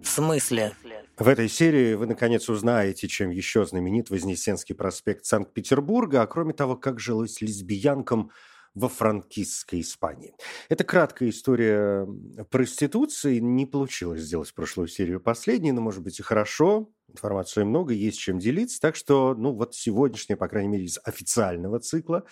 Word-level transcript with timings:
В 0.00 0.06
смысле? 0.06 0.72
В 1.18 1.28
этой 1.28 1.48
серии 1.48 1.94
вы 1.94 2.06
наконец 2.06 2.48
узнаете, 2.48 3.06
чем 3.06 3.30
еще 3.30 3.66
знаменит 3.66 4.08
Вознесенский 4.08 4.74
проспект 4.74 5.26
Санкт-Петербурга, 5.26 6.22
а 6.22 6.26
кроме 6.26 6.54
того, 6.54 6.76
как 6.76 6.98
жилось 6.98 7.42
лесбиянкам 7.42 8.30
во 8.74 8.88
франкистской 8.88 9.82
Испании. 9.82 10.34
Это 10.68 10.84
краткая 10.84 11.28
история 11.28 12.08
проституции. 12.50 13.38
Не 13.38 13.66
получилось 13.66 14.22
сделать 14.22 14.52
прошлую 14.54 14.88
серию 14.88 15.20
последней, 15.20 15.72
но, 15.72 15.80
может 15.80 16.02
быть, 16.02 16.18
и 16.18 16.22
хорошо. 16.22 16.90
Информации 17.08 17.62
много, 17.62 17.92
есть 17.92 18.18
чем 18.18 18.38
делиться. 18.38 18.80
Так 18.80 18.96
что, 18.96 19.34
ну, 19.36 19.52
вот 19.52 19.74
сегодняшняя, 19.74 20.36
по 20.36 20.48
крайней 20.48 20.68
мере, 20.68 20.84
из 20.84 20.98
официального 21.04 21.78
цикла, 21.78 22.24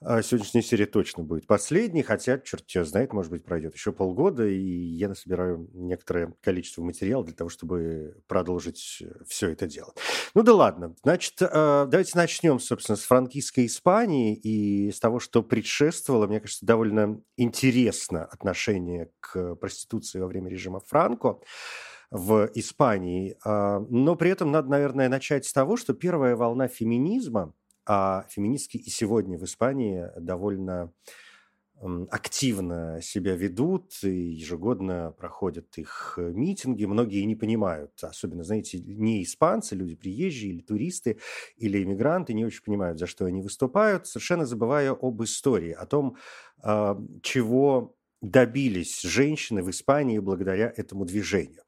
а, 0.00 0.22
сегодняшняя 0.22 0.62
серия 0.62 0.86
точно 0.86 1.22
будет 1.24 1.46
последней, 1.46 2.02
хотя, 2.02 2.38
черт 2.38 2.66
тебя 2.66 2.84
знает, 2.84 3.12
может 3.12 3.32
быть, 3.32 3.44
пройдет 3.44 3.74
еще 3.74 3.92
полгода, 3.92 4.46
и 4.46 4.60
я 4.60 5.08
насобираю 5.08 5.68
некоторое 5.72 6.34
количество 6.40 6.82
материала 6.82 7.24
для 7.24 7.34
того, 7.34 7.50
чтобы 7.50 8.16
продолжить 8.26 9.02
все 9.26 9.50
это 9.50 9.66
дело. 9.66 9.94
Ну 10.34 10.42
да 10.42 10.54
ладно. 10.54 10.94
Значит, 11.02 11.34
а, 11.40 11.86
давайте 11.86 12.16
начнем, 12.16 12.60
собственно, 12.60 12.96
с 12.96 13.02
франкистской 13.02 13.66
Испании 13.66 14.34
и 14.36 14.90
с 14.90 15.00
того, 15.00 15.20
что 15.20 15.42
предшествовало. 15.42 16.26
Мне 16.26 16.40
кажется, 16.40 16.66
довольно 16.66 17.20
интересно 17.36 18.24
отношение 18.24 19.10
к 19.20 19.54
проституции 19.56 20.20
во 20.20 20.26
время 20.26 20.50
режима 20.50 20.80
Франко 20.80 21.38
в 22.10 22.50
Испании. 22.54 23.36
А, 23.44 23.80
но 23.88 24.16
при 24.16 24.30
этом 24.30 24.50
надо, 24.50 24.70
наверное, 24.70 25.08
начать 25.08 25.44
с 25.46 25.52
того, 25.52 25.76
что 25.76 25.94
первая 25.94 26.36
волна 26.36 26.68
феминизма, 26.68 27.54
а 27.86 28.24
феминистки 28.28 28.76
и 28.76 28.90
сегодня 28.90 29.38
в 29.38 29.44
Испании 29.44 30.08
довольно 30.18 30.92
активно 32.10 32.98
себя 33.00 33.36
ведут, 33.36 33.92
и 34.02 34.08
ежегодно 34.32 35.14
проходят 35.16 35.78
их 35.78 36.18
митинги. 36.18 36.84
Многие 36.86 37.22
не 37.22 37.36
понимают, 37.36 37.92
особенно, 38.02 38.42
знаете, 38.42 38.80
не 38.80 39.22
испанцы, 39.22 39.76
люди 39.76 39.94
приезжие 39.94 40.54
или 40.54 40.60
туристы, 40.60 41.18
или 41.56 41.80
иммигранты, 41.82 42.34
не 42.34 42.44
очень 42.44 42.64
понимают, 42.64 42.98
за 42.98 43.06
что 43.06 43.26
они 43.26 43.42
выступают, 43.42 44.08
совершенно 44.08 44.44
забывая 44.44 44.90
об 44.90 45.22
истории, 45.22 45.70
о 45.70 45.86
том, 45.86 46.16
а, 46.62 46.98
чего 47.22 47.96
добились 48.20 49.02
женщины 49.02 49.62
в 49.62 49.70
Испании 49.70 50.18
благодаря 50.18 50.72
этому 50.76 51.04
движению. 51.04 51.62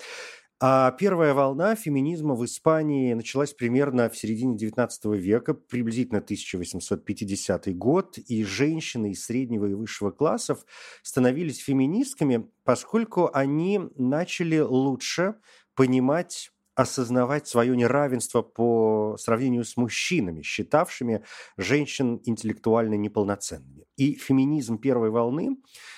А 0.63 0.91
первая 0.91 1.33
волна 1.33 1.75
феминизма 1.75 2.35
в 2.35 2.45
Испании 2.45 3.15
началась 3.15 3.55
примерно 3.55 4.11
в 4.11 4.17
середине 4.19 4.59
XIX 4.59 4.91
века, 5.17 5.55
приблизительно 5.55 6.19
1850 6.19 7.75
год, 7.79 8.19
и 8.19 8.45
женщины 8.45 9.13
из 9.13 9.25
среднего 9.25 9.65
и 9.65 9.73
высшего 9.73 10.11
классов 10.11 10.67
становились 11.03 11.57
феминистками, 11.57 12.47
поскольку 12.63 13.31
они 13.33 13.81
начали 13.97 14.59
лучше 14.59 15.37
понимать 15.75 16.51
осознавать 16.81 17.47
свое 17.47 17.77
неравенство 17.77 18.43
по 18.43 19.17
сравнению 19.19 19.65
с 19.65 19.77
мужчинами, 19.77 20.43
считавшими 20.43 21.25
женщин 21.57 22.21
интеллектуально 22.25 22.95
неполноценными. 22.95 23.85
И 23.97 24.15
феминизм 24.15 24.79
первой 24.79 25.11
волны 25.11 25.57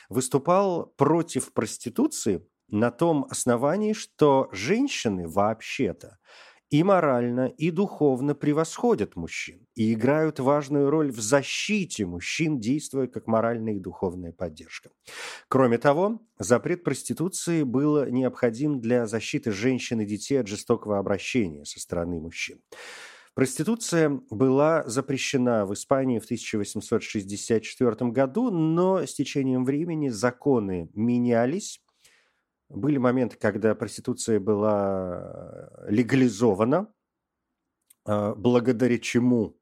выступал 0.09 0.87
против 0.97 1.53
проституции 1.53 2.47
на 2.69 2.91
том 2.91 3.27
основании, 3.31 3.93
что 3.93 4.49
женщины 4.51 5.29
вообще-то 5.29 6.19
и 6.73 6.83
морально, 6.83 7.49
и 7.59 7.71
духовно 7.71 8.35
превосходят 8.35 9.15
мужчин 9.15 9.67
и 9.75 9.93
играют 9.93 10.41
важную 10.41 10.89
роль 10.89 11.13
в 11.13 11.21
защите 11.21 12.07
мужчин, 12.07 12.61
действуя 12.61 13.07
как 13.09 13.27
моральная 13.27 13.75
и 13.75 13.79
духовная 13.79 14.33
поддержка. 14.33 14.89
Кроме 15.49 15.77
того, 15.77 16.23
запрет 16.39 16.83
проституции 16.83 17.63
был 17.63 18.07
необходим 18.07 18.81
для 18.81 19.07
защиты 19.07 19.53
женщин 19.53 20.01
и 20.01 20.07
детей 20.07 20.41
от 20.41 20.49
жестокого 20.49 20.99
обращения 20.99 21.67
со 21.67 21.79
стороны 21.79 22.19
мужчин. 22.19 22.59
Проституция 23.35 24.23
была 24.31 24.83
запрещена 24.87 25.67
в 25.67 25.75
Испании 25.75 26.21
в 26.21 26.25
1864 26.25 28.11
году, 28.11 28.51
но 28.51 29.05
с 29.05 29.13
течением 29.13 29.67
времени 29.67 30.09
законы 30.09 30.89
менялись, 30.95 31.82
были 32.73 32.99
моменты, 32.99 33.37
когда 33.39 33.75
проституция 33.75 34.41
была 34.41 35.71
э, 35.85 35.91
легализована, 35.91 36.93
а, 38.05 38.35
благодаря 38.35 38.99
чему 38.99 39.57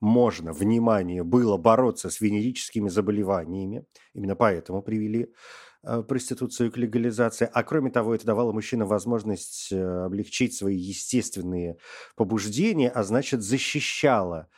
можно, 0.00 0.52
внимание, 0.52 1.24
было 1.24 1.56
бороться 1.56 2.08
с 2.08 2.20
венерическими 2.20 2.88
заболеваниями. 2.88 3.84
Именно 4.14 4.36
поэтому 4.36 4.80
привели 4.80 5.34
э, 5.82 6.02
проституцию 6.02 6.70
к 6.70 6.76
легализации. 6.76 7.50
А 7.52 7.62
кроме 7.64 7.90
того, 7.90 8.14
это 8.14 8.24
давало 8.24 8.52
мужчинам 8.52 8.86
возможность 8.86 9.72
э, 9.72 10.04
облегчить 10.04 10.54
свои 10.54 10.76
естественные 10.76 11.78
побуждения, 12.14 12.90
а 12.90 13.02
значит 13.02 13.42
защищало 13.42 14.48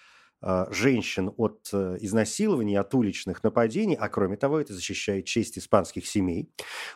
женщин 0.70 1.32
от 1.36 1.68
э, 1.72 1.98
изнасилований, 2.00 2.76
от 2.76 2.94
уличных 2.94 3.42
нападений, 3.42 3.94
а 3.94 4.08
кроме 4.08 4.36
того, 4.36 4.60
это 4.60 4.72
защищает 4.72 5.26
честь 5.26 5.58
испанских 5.58 6.06
семей. 6.06 6.50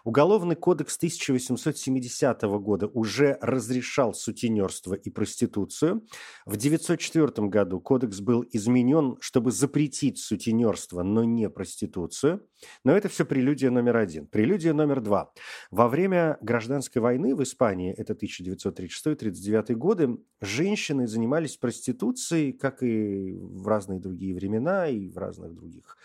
Уголовный 0.04 0.56
кодекс 0.56 0.96
1870 0.96 2.42
года 2.42 2.86
уже 2.88 3.38
разрешал 3.40 4.14
сутенерство 4.14 4.94
и 4.94 5.10
проституцию. 5.10 6.06
В 6.46 6.56
1904 6.56 7.48
году 7.48 7.80
кодекс 7.80 8.20
был 8.20 8.44
изменен, 8.52 9.16
чтобы 9.20 9.52
запретить 9.52 10.18
сутенерство, 10.18 11.02
но 11.02 11.24
не 11.24 11.50
проституцию. 11.50 12.46
Но 12.82 12.96
это 12.96 13.08
все 13.08 13.26
прелюдия 13.26 13.70
номер 13.70 13.96
один. 13.96 14.26
Прелюдия 14.26 14.72
номер 14.72 15.00
два. 15.00 15.32
Во 15.70 15.88
время 15.88 16.38
гражданской 16.40 17.02
войны 17.02 17.34
в 17.34 17.42
Испании, 17.42 17.92
это 17.92 18.14
1936-39 18.14 19.74
годы, 19.74 20.16
женщины 20.40 21.06
занимались 21.06 21.56
проституцией, 21.56 22.52
как 22.52 22.82
и 22.82 23.33
в 23.38 23.66
разные 23.68 24.00
другие 24.00 24.34
времена 24.34 24.88
и 24.88 25.08
в 25.08 25.18
разных 25.18 25.54
других 25.54 25.96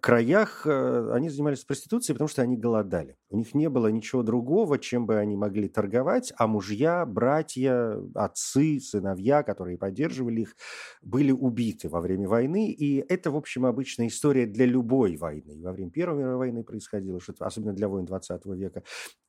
краях 0.00 0.66
э, 0.66 1.10
они 1.12 1.28
занимались 1.28 1.64
проституцией, 1.64 2.14
потому 2.14 2.28
что 2.28 2.42
они 2.42 2.56
голодали. 2.56 3.16
У 3.30 3.36
них 3.36 3.54
не 3.54 3.68
было 3.68 3.88
ничего 3.88 4.22
другого, 4.22 4.78
чем 4.78 5.06
бы 5.06 5.16
они 5.16 5.36
могли 5.36 5.68
торговать, 5.68 6.32
а 6.36 6.46
мужья, 6.46 7.04
братья, 7.04 7.98
отцы, 8.14 8.78
сыновья, 8.80 9.42
которые 9.42 9.78
поддерживали 9.78 10.42
их, 10.42 10.56
были 11.02 11.32
убиты 11.32 11.88
во 11.88 12.00
время 12.00 12.28
войны. 12.28 12.70
И 12.70 13.04
это, 13.08 13.30
в 13.30 13.36
общем, 13.36 13.66
обычная 13.66 14.06
история 14.06 14.46
для 14.46 14.66
любой 14.66 15.16
войны. 15.16 15.60
Во 15.62 15.72
время 15.72 15.90
Первой 15.90 16.18
мировой 16.18 16.38
войны 16.38 16.62
происходило 16.62 17.20
что-то, 17.20 17.46
особенно 17.46 17.72
для 17.72 17.88
войн 17.88 18.04
20 18.04 18.46
века, 18.46 18.82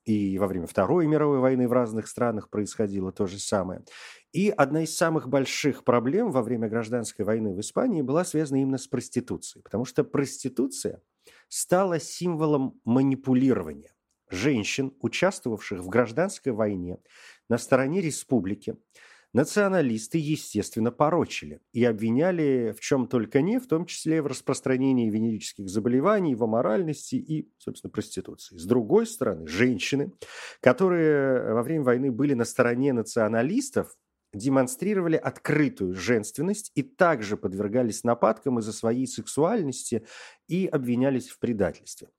и 0.07 0.40
во 0.40 0.47
время 0.47 0.68
Второй 0.68 1.06
мировой 1.06 1.40
войны 1.40 1.68
в 1.68 1.73
разных 1.73 2.07
странах 2.07 2.50
происходило 2.50 3.12
то 3.12 3.28
же 3.28 3.40
самое. 3.40 3.84
И 4.31 4.50
одна 4.50 4.84
из 4.84 4.95
самых 4.95 5.28
больших 5.28 5.84
проблем 5.84 6.31
во 6.31 6.44
время 6.44 6.69
гражданской 6.69 7.25
войны 7.25 7.53
в 7.53 7.59
Испании 7.59 8.01
была 8.01 8.23
связана 8.23 8.62
именно 8.62 8.78
с 8.78 8.88
проституцией, 8.88 9.63
потому 9.63 9.84
что 9.84 10.06
проституция 10.06 11.01
стала 11.50 12.00
символом 12.00 12.79
манипулирования 12.85 13.91
женщин, 14.29 14.94
участвовавших 15.01 15.81
в 15.81 15.90
гражданской 15.90 16.53
войне 16.53 17.00
на 17.50 17.57
стороне 17.57 18.00
республики. 18.00 18.78
Националисты, 19.33 20.17
естественно, 20.17 20.91
порочили 20.91 21.59
и 21.73 21.83
обвиняли 21.83 22.73
в 22.75 22.79
чем 22.79 23.07
только 23.07 23.41
не, 23.41 23.59
в 23.59 23.67
том 23.67 23.85
числе 23.85 24.21
в 24.21 24.27
распространении 24.27 25.09
венерических 25.09 25.69
заболеваний, 25.69 26.33
в 26.33 26.43
аморальности 26.43 27.15
и, 27.15 27.51
собственно, 27.57 27.91
проституции. 27.91 28.57
С 28.57 28.66
другой 28.66 29.05
стороны, 29.05 29.45
женщины, 29.47 30.13
которые 30.61 31.53
во 31.53 31.61
время 31.61 31.83
войны 31.83 32.11
были 32.11 32.33
на 32.33 32.45
стороне 32.45 32.93
националистов, 32.93 33.95
демонстрировали 34.37 35.16
открытую 35.16 35.93
женственность 35.93 36.72
и 36.75 36.84
также 36.84 37.37
подвергались 37.37 38.03
нападкам 38.03 38.59
из-за 38.59 38.73
своей 38.73 39.07
сексуальности 39.07 40.05
и 40.47 40.66
обвинялись 40.66 41.29
в 41.29 41.39
предательстве. 41.39 42.09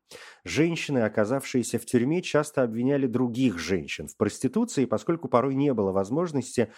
Женщины, 0.44 0.98
оказавшиеся 1.00 1.78
в 1.78 1.86
тюрьме, 1.86 2.22
часто 2.22 2.62
обвиняли 2.62 3.06
других 3.06 3.58
женщин 3.58 4.08
в 4.08 4.16
проституции, 4.16 4.84
поскольку 4.84 5.28
порой 5.28 5.54
не 5.54 5.72
было 5.74 5.92
возможности 5.92 6.72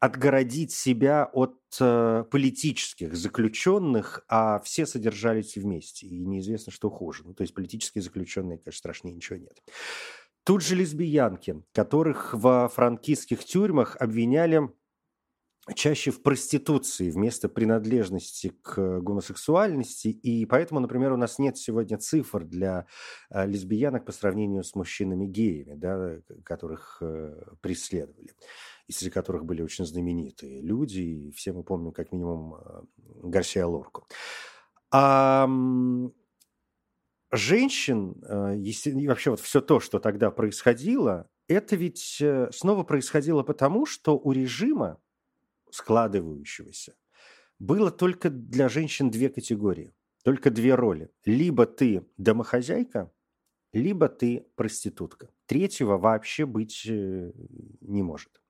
отгородить 0.00 0.72
себя 0.72 1.28
от 1.32 1.58
э, 1.80 2.24
политических 2.30 3.14
заключенных, 3.14 4.24
а 4.28 4.60
все 4.60 4.86
содержались 4.86 5.56
вместе, 5.56 6.06
и 6.06 6.24
неизвестно, 6.24 6.72
что 6.72 6.90
хуже. 6.90 7.22
Ну, 7.24 7.34
то 7.34 7.42
есть 7.42 7.52
политические 7.52 8.02
заключенные, 8.02 8.58
конечно, 8.58 8.78
страшнее 8.78 9.14
ничего 9.14 9.38
нет. 9.38 9.60
Тут 10.44 10.62
же 10.62 10.74
лесбиянки, 10.74 11.62
которых 11.72 12.34
во 12.34 12.68
франкистских 12.68 13.44
тюрьмах 13.44 13.96
обвиняли 14.00 14.70
чаще 15.76 16.10
в 16.10 16.22
проституции 16.22 17.10
вместо 17.10 17.48
принадлежности 17.48 18.52
к 18.62 19.00
гомосексуальности. 19.00 20.08
И 20.08 20.44
поэтому, 20.46 20.80
например, 20.80 21.12
у 21.12 21.16
нас 21.16 21.38
нет 21.38 21.56
сегодня 21.56 21.98
цифр 21.98 22.44
для 22.44 22.86
э, 23.30 23.46
лесбиянок 23.46 24.04
по 24.04 24.12
сравнению 24.12 24.64
с 24.64 24.74
мужчинами-геями, 24.74 25.74
да, 25.74 26.16
которых 26.44 26.98
э, 27.00 27.40
преследовали 27.60 28.32
и 28.88 28.92
среди 28.92 29.10
которых 29.10 29.44
были 29.44 29.62
очень 29.62 29.86
знаменитые 29.86 30.60
люди, 30.60 31.00
и 31.00 31.30
все 31.30 31.52
мы 31.52 31.62
помним 31.62 31.92
как 31.92 32.10
минимум 32.10 32.54
э, 32.54 32.82
Гарсия 33.22 33.64
Лорку. 33.64 34.08
А 34.90 35.48
женщин, 37.32 38.22
э, 38.28 38.58
и 38.58 39.08
вообще 39.08 39.30
вот 39.30 39.40
все 39.40 39.60
то, 39.60 39.80
что 39.80 39.98
тогда 39.98 40.30
происходило, 40.30 41.28
это 41.48 41.76
ведь 41.76 42.18
э, 42.20 42.50
снова 42.52 42.84
происходило 42.84 43.42
потому, 43.42 43.86
что 43.86 44.18
у 44.18 44.32
режима 44.32 45.00
складывающегося 45.70 46.94
было 47.58 47.90
только 47.90 48.28
для 48.28 48.68
женщин 48.68 49.10
две 49.10 49.30
категории, 49.30 49.94
только 50.24 50.50
две 50.50 50.74
роли. 50.74 51.10
Либо 51.24 51.64
ты 51.64 52.06
домохозяйка, 52.18 53.10
либо 53.72 54.08
ты 54.08 54.46
проститутка. 54.54 55.30
Третьего 55.46 55.96
вообще 55.96 56.44
быть 56.44 56.84
э, 56.86 57.32
не 57.80 58.02
может. 58.02 58.42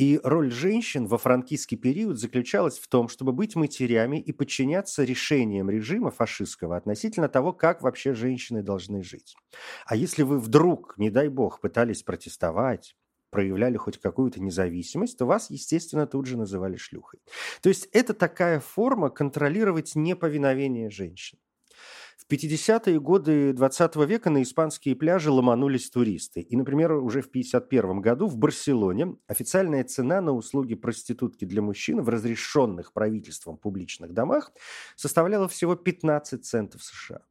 И 0.00 0.18
роль 0.24 0.50
женщин 0.50 1.06
во 1.06 1.18
франкистский 1.18 1.76
период 1.76 2.18
заключалась 2.18 2.78
в 2.78 2.88
том, 2.88 3.10
чтобы 3.10 3.32
быть 3.32 3.54
матерями 3.54 4.18
и 4.18 4.32
подчиняться 4.32 5.04
решениям 5.04 5.68
режима 5.68 6.10
фашистского 6.10 6.78
относительно 6.78 7.28
того, 7.28 7.52
как 7.52 7.82
вообще 7.82 8.14
женщины 8.14 8.62
должны 8.62 9.02
жить. 9.02 9.36
А 9.84 9.96
если 9.96 10.22
вы 10.22 10.40
вдруг, 10.40 10.94
не 10.96 11.10
дай 11.10 11.28
бог, 11.28 11.60
пытались 11.60 12.02
протестовать, 12.02 12.96
проявляли 13.28 13.76
хоть 13.76 13.98
какую-то 13.98 14.40
независимость, 14.40 15.18
то 15.18 15.26
вас, 15.26 15.50
естественно, 15.50 16.06
тут 16.06 16.24
же 16.24 16.38
называли 16.38 16.76
шлюхой. 16.76 17.20
То 17.60 17.68
есть 17.68 17.86
это 17.92 18.14
такая 18.14 18.60
форма 18.60 19.10
контролировать 19.10 19.96
неповиновение 19.96 20.88
женщин. 20.88 21.38
В 22.20 22.30
50-е 22.30 23.00
годы 23.00 23.54
20 23.54 23.96
века 23.96 24.28
на 24.28 24.42
испанские 24.42 24.94
пляжи 24.94 25.30
ломанулись 25.30 25.90
туристы. 25.90 26.42
И, 26.42 26.54
например, 26.54 26.92
уже 26.92 27.22
в 27.22 27.30
51 27.30 28.02
году 28.02 28.26
в 28.26 28.36
Барселоне 28.36 29.16
официальная 29.26 29.84
цена 29.84 30.20
на 30.20 30.32
услуги 30.32 30.74
проститутки 30.74 31.46
для 31.46 31.62
мужчин 31.62 32.02
в 32.02 32.08
разрешенных 32.10 32.92
правительством 32.92 33.56
публичных 33.56 34.12
домах 34.12 34.52
составляла 34.96 35.48
всего 35.48 35.76
15 35.76 36.44
центов 36.44 36.84
США. 36.84 37.22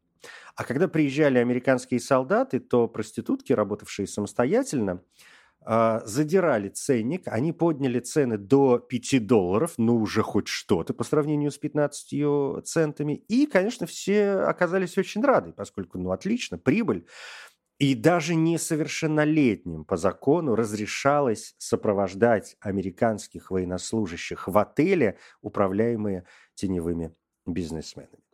А 0.55 0.63
когда 0.63 0.87
приезжали 0.87 1.37
американские 1.37 1.99
солдаты, 1.99 2.59
то 2.59 2.87
проститутки, 2.87 3.53
работавшие 3.53 4.07
самостоятельно, 4.07 5.03
задирали 5.65 6.69
ценник, 6.69 7.23
они 7.27 7.53
подняли 7.53 7.99
цены 7.99 8.37
до 8.37 8.79
5 8.79 9.25
долларов, 9.25 9.73
ну 9.77 9.97
уже 9.97 10.23
хоть 10.23 10.47
что-то 10.47 10.93
по 10.93 11.03
сравнению 11.03 11.51
с 11.51 11.57
15 11.57 12.65
центами. 12.65 13.13
И, 13.27 13.45
конечно, 13.45 13.85
все 13.85 14.31
оказались 14.31 14.97
очень 14.97 15.21
рады, 15.21 15.51
поскольку, 15.51 15.97
ну 15.97 16.11
отлично, 16.11 16.57
прибыль. 16.57 17.05
И 17.77 17.95
даже 17.95 18.35
несовершеннолетним 18.35 19.85
по 19.85 19.95
закону 19.95 20.55
разрешалось 20.55 21.55
сопровождать 21.57 22.57
американских 22.59 23.51
военнослужащих 23.51 24.47
в 24.49 24.57
отеле, 24.57 25.17
управляемые 25.41 26.25
теневыми 26.55 27.15
бизнесменами. 27.45 28.28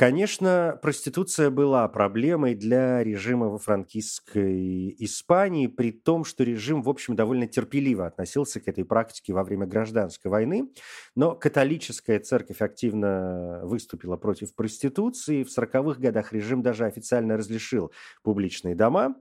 Конечно, 0.00 0.78
проституция 0.80 1.50
была 1.50 1.86
проблемой 1.86 2.54
для 2.54 3.04
режима 3.04 3.48
во 3.48 3.58
франкистской 3.58 4.96
Испании, 4.98 5.66
при 5.66 5.92
том, 5.92 6.24
что 6.24 6.42
режим, 6.42 6.80
в 6.82 6.88
общем, 6.88 7.16
довольно 7.16 7.46
терпеливо 7.46 8.06
относился 8.06 8.60
к 8.60 8.68
этой 8.68 8.86
практике 8.86 9.34
во 9.34 9.44
время 9.44 9.66
гражданской 9.66 10.30
войны. 10.30 10.72
Но 11.14 11.34
католическая 11.34 12.18
церковь 12.18 12.62
активно 12.62 13.60
выступила 13.64 14.16
против 14.16 14.54
проституции. 14.54 15.44
В 15.44 15.48
40-х 15.48 16.00
годах 16.00 16.32
режим 16.32 16.62
даже 16.62 16.86
официально 16.86 17.36
разрешил 17.36 17.92
публичные 18.22 18.74
дома 18.74 19.16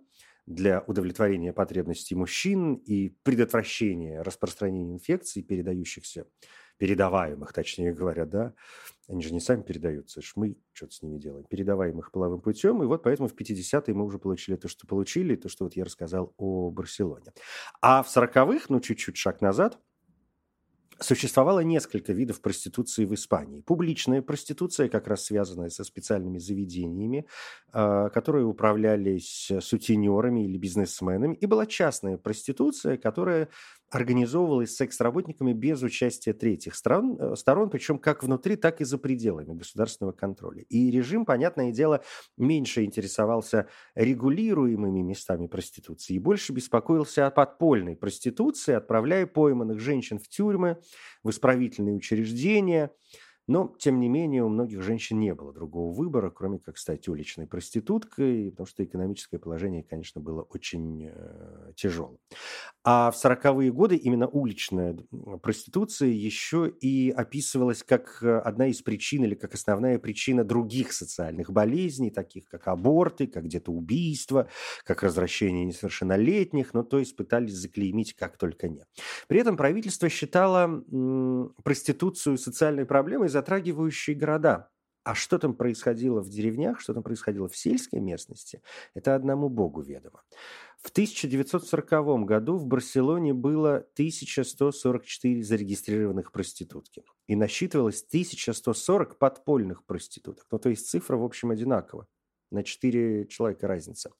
для 0.45 0.79
удовлетворения 0.87 1.51
потребностей 1.51 2.15
мужчин 2.15 2.75
и 2.75 3.09
предотвращения 3.23 4.21
распространения 4.21 4.93
инфекций, 4.93 5.43
передающихся 5.43 6.25
передаваемых, 6.77 7.51
точнее 7.51 7.93
говоря, 7.93 8.25
да, 8.25 8.53
они 9.09 9.21
же 9.21 9.33
не 9.33 9.39
сами 9.39 9.63
передаются, 9.63 10.21
это 10.21 10.29
мы 10.35 10.55
что-то 10.71 10.93
с 10.93 11.01
ними 11.01 11.17
делаем, 11.17 11.45
передаваемых 11.45 12.11
половым 12.11 12.41
путем, 12.41 12.81
и 12.83 12.85
вот 12.85 13.03
поэтому 13.03 13.27
в 13.27 13.35
50-е 13.35 13.93
мы 13.93 14.05
уже 14.05 14.19
получили 14.19 14.55
то, 14.55 14.67
что 14.67 14.87
получили, 14.87 15.35
то, 15.35 15.49
что 15.49 15.65
вот 15.65 15.75
я 15.75 15.83
рассказал 15.83 16.33
о 16.37 16.69
Барселоне. 16.71 17.33
А 17.81 18.03
в 18.03 18.15
40-х, 18.15 18.67
ну, 18.69 18.79
чуть-чуть 18.79 19.17
шаг 19.17 19.41
назад– 19.41 19.79
Существовало 21.01 21.61
несколько 21.61 22.11
видов 22.11 22.41
проституции 22.41 23.05
в 23.05 23.13
Испании. 23.13 23.61
Публичная 23.61 24.21
проституция, 24.21 24.89
как 24.89 25.07
раз 25.07 25.23
связанная 25.23 25.69
со 25.69 25.85
специальными 25.85 26.39
заведениями, 26.39 27.25
а, 27.71 28.09
которые 28.09 28.45
управлялись 28.45 29.49
сутенерами 29.61 30.43
или 30.43 30.57
бизнесменами, 30.57 31.35
и 31.35 31.45
была 31.45 31.65
частная 31.65 32.17
проституция, 32.17 32.97
которая 32.97 33.47
организовывалась 33.91 34.75
секс-работниками 34.75 35.53
без 35.53 35.81
участия 35.81 36.33
третьих 36.33 36.75
стран, 36.75 37.17
э, 37.19 37.35
сторон, 37.35 37.69
причем 37.69 37.99
как 37.99 38.23
внутри, 38.23 38.55
так 38.55 38.81
и 38.81 38.85
за 38.85 38.97
пределами 38.97 39.53
государственного 39.53 40.13
контроля. 40.13 40.63
И 40.69 40.91
режим, 40.91 41.25
понятное 41.25 41.71
дело, 41.71 42.03
меньше 42.37 42.83
интересовался 42.83 43.67
регулируемыми 43.95 45.01
местами 45.01 45.47
проституции 45.47 46.13
и 46.13 46.19
больше 46.19 46.53
беспокоился 46.53 47.27
о 47.27 47.31
подпольной 47.31 47.95
проституции, 47.95 48.73
отправляя 48.73 49.25
пойманных 49.25 49.79
женщин 49.79 50.19
в 50.19 50.27
тюрьмы, 50.27 50.77
в 51.23 51.29
исправительные 51.29 51.95
учреждения– 51.95 52.91
но, 53.49 53.75
тем 53.79 53.99
не 53.99 54.09
менее, 54.09 54.43
у 54.43 54.49
многих 54.49 54.83
женщин 54.83 55.19
не 55.19 55.33
было 55.33 55.51
другого 55.51 55.91
выбора, 55.91 56.29
кроме 56.29 56.59
как 56.59 56.77
стать 56.77 57.07
уличной 57.07 57.47
проституткой, 57.47 58.51
потому 58.51 58.67
что 58.67 58.83
экономическое 58.83 59.39
положение, 59.39 59.83
конечно, 59.83 60.21
было 60.21 60.43
очень 60.43 61.09
э, 61.11 61.71
тяжелым. 61.75 62.19
А 62.83 63.11
в 63.11 63.15
40-е 63.15 63.71
годы 63.71 63.95
именно 63.97 64.27
уличная 64.27 64.97
проституция 65.41 66.09
еще 66.09 66.71
и 66.81 67.09
описывалась 67.09 67.83
как 67.83 68.19
э, 68.21 68.37
одна 68.39 68.67
из 68.67 68.81
причин 68.81 69.23
или 69.25 69.35
как 69.35 69.53
основная 69.53 69.99
причина 69.99 70.43
других 70.43 70.93
социальных 70.93 71.51
болезней, 71.51 72.11
таких 72.11 72.45
как 72.47 72.67
аборты, 72.67 73.27
как 73.27 73.45
где-то 73.45 73.71
убийства, 73.71 74.47
как 74.85 75.03
развращение 75.03 75.65
несовершеннолетних, 75.65 76.73
ну, 76.73 76.83
то 76.83 76.99
есть 76.99 77.15
пытались 77.15 77.55
заклеймить 77.55 78.13
как 78.13 78.37
только 78.37 78.67
не. 78.69 78.85
При 79.27 79.39
этом 79.39 79.57
правительство 79.57 80.09
считало 80.09 80.65
м, 80.91 81.53
проституцию 81.63 82.37
социальной 82.37 82.85
проблемой, 82.85 83.29
затрагивающие 83.39 84.15
города. 84.15 84.69
А 85.03 85.15
что 85.15 85.39
там 85.39 85.55
происходило 85.55 86.21
в 86.21 86.29
деревнях, 86.29 86.81
что 86.81 86.93
там 86.93 87.03
происходило 87.03 87.47
в 87.47 87.55
сельской 87.55 87.99
местности, 88.01 88.61
это 88.93 89.15
одному 89.15 89.49
богу 89.49 89.81
ведомо. 89.81 90.21
В 90.77 90.89
1940 90.89 92.25
году 92.25 92.57
в 92.57 92.67
Барселоне 92.67 93.33
было 93.33 93.77
1144 93.93 95.43
зарегистрированных 95.43 96.31
проститутки. 96.31 97.03
И 97.27 97.35
насчитывалось 97.35 98.03
1140 98.03 99.17
подпольных 99.17 99.85
проституток. 99.85 100.45
Ну, 100.51 100.59
то 100.59 100.69
есть 100.69 100.87
цифра, 100.89 101.17
в 101.17 101.23
общем, 101.23 101.51
одинакова. 101.51 102.05
На 102.51 102.63
4 102.63 103.27
человека 103.27 103.67
разница. 103.67 104.11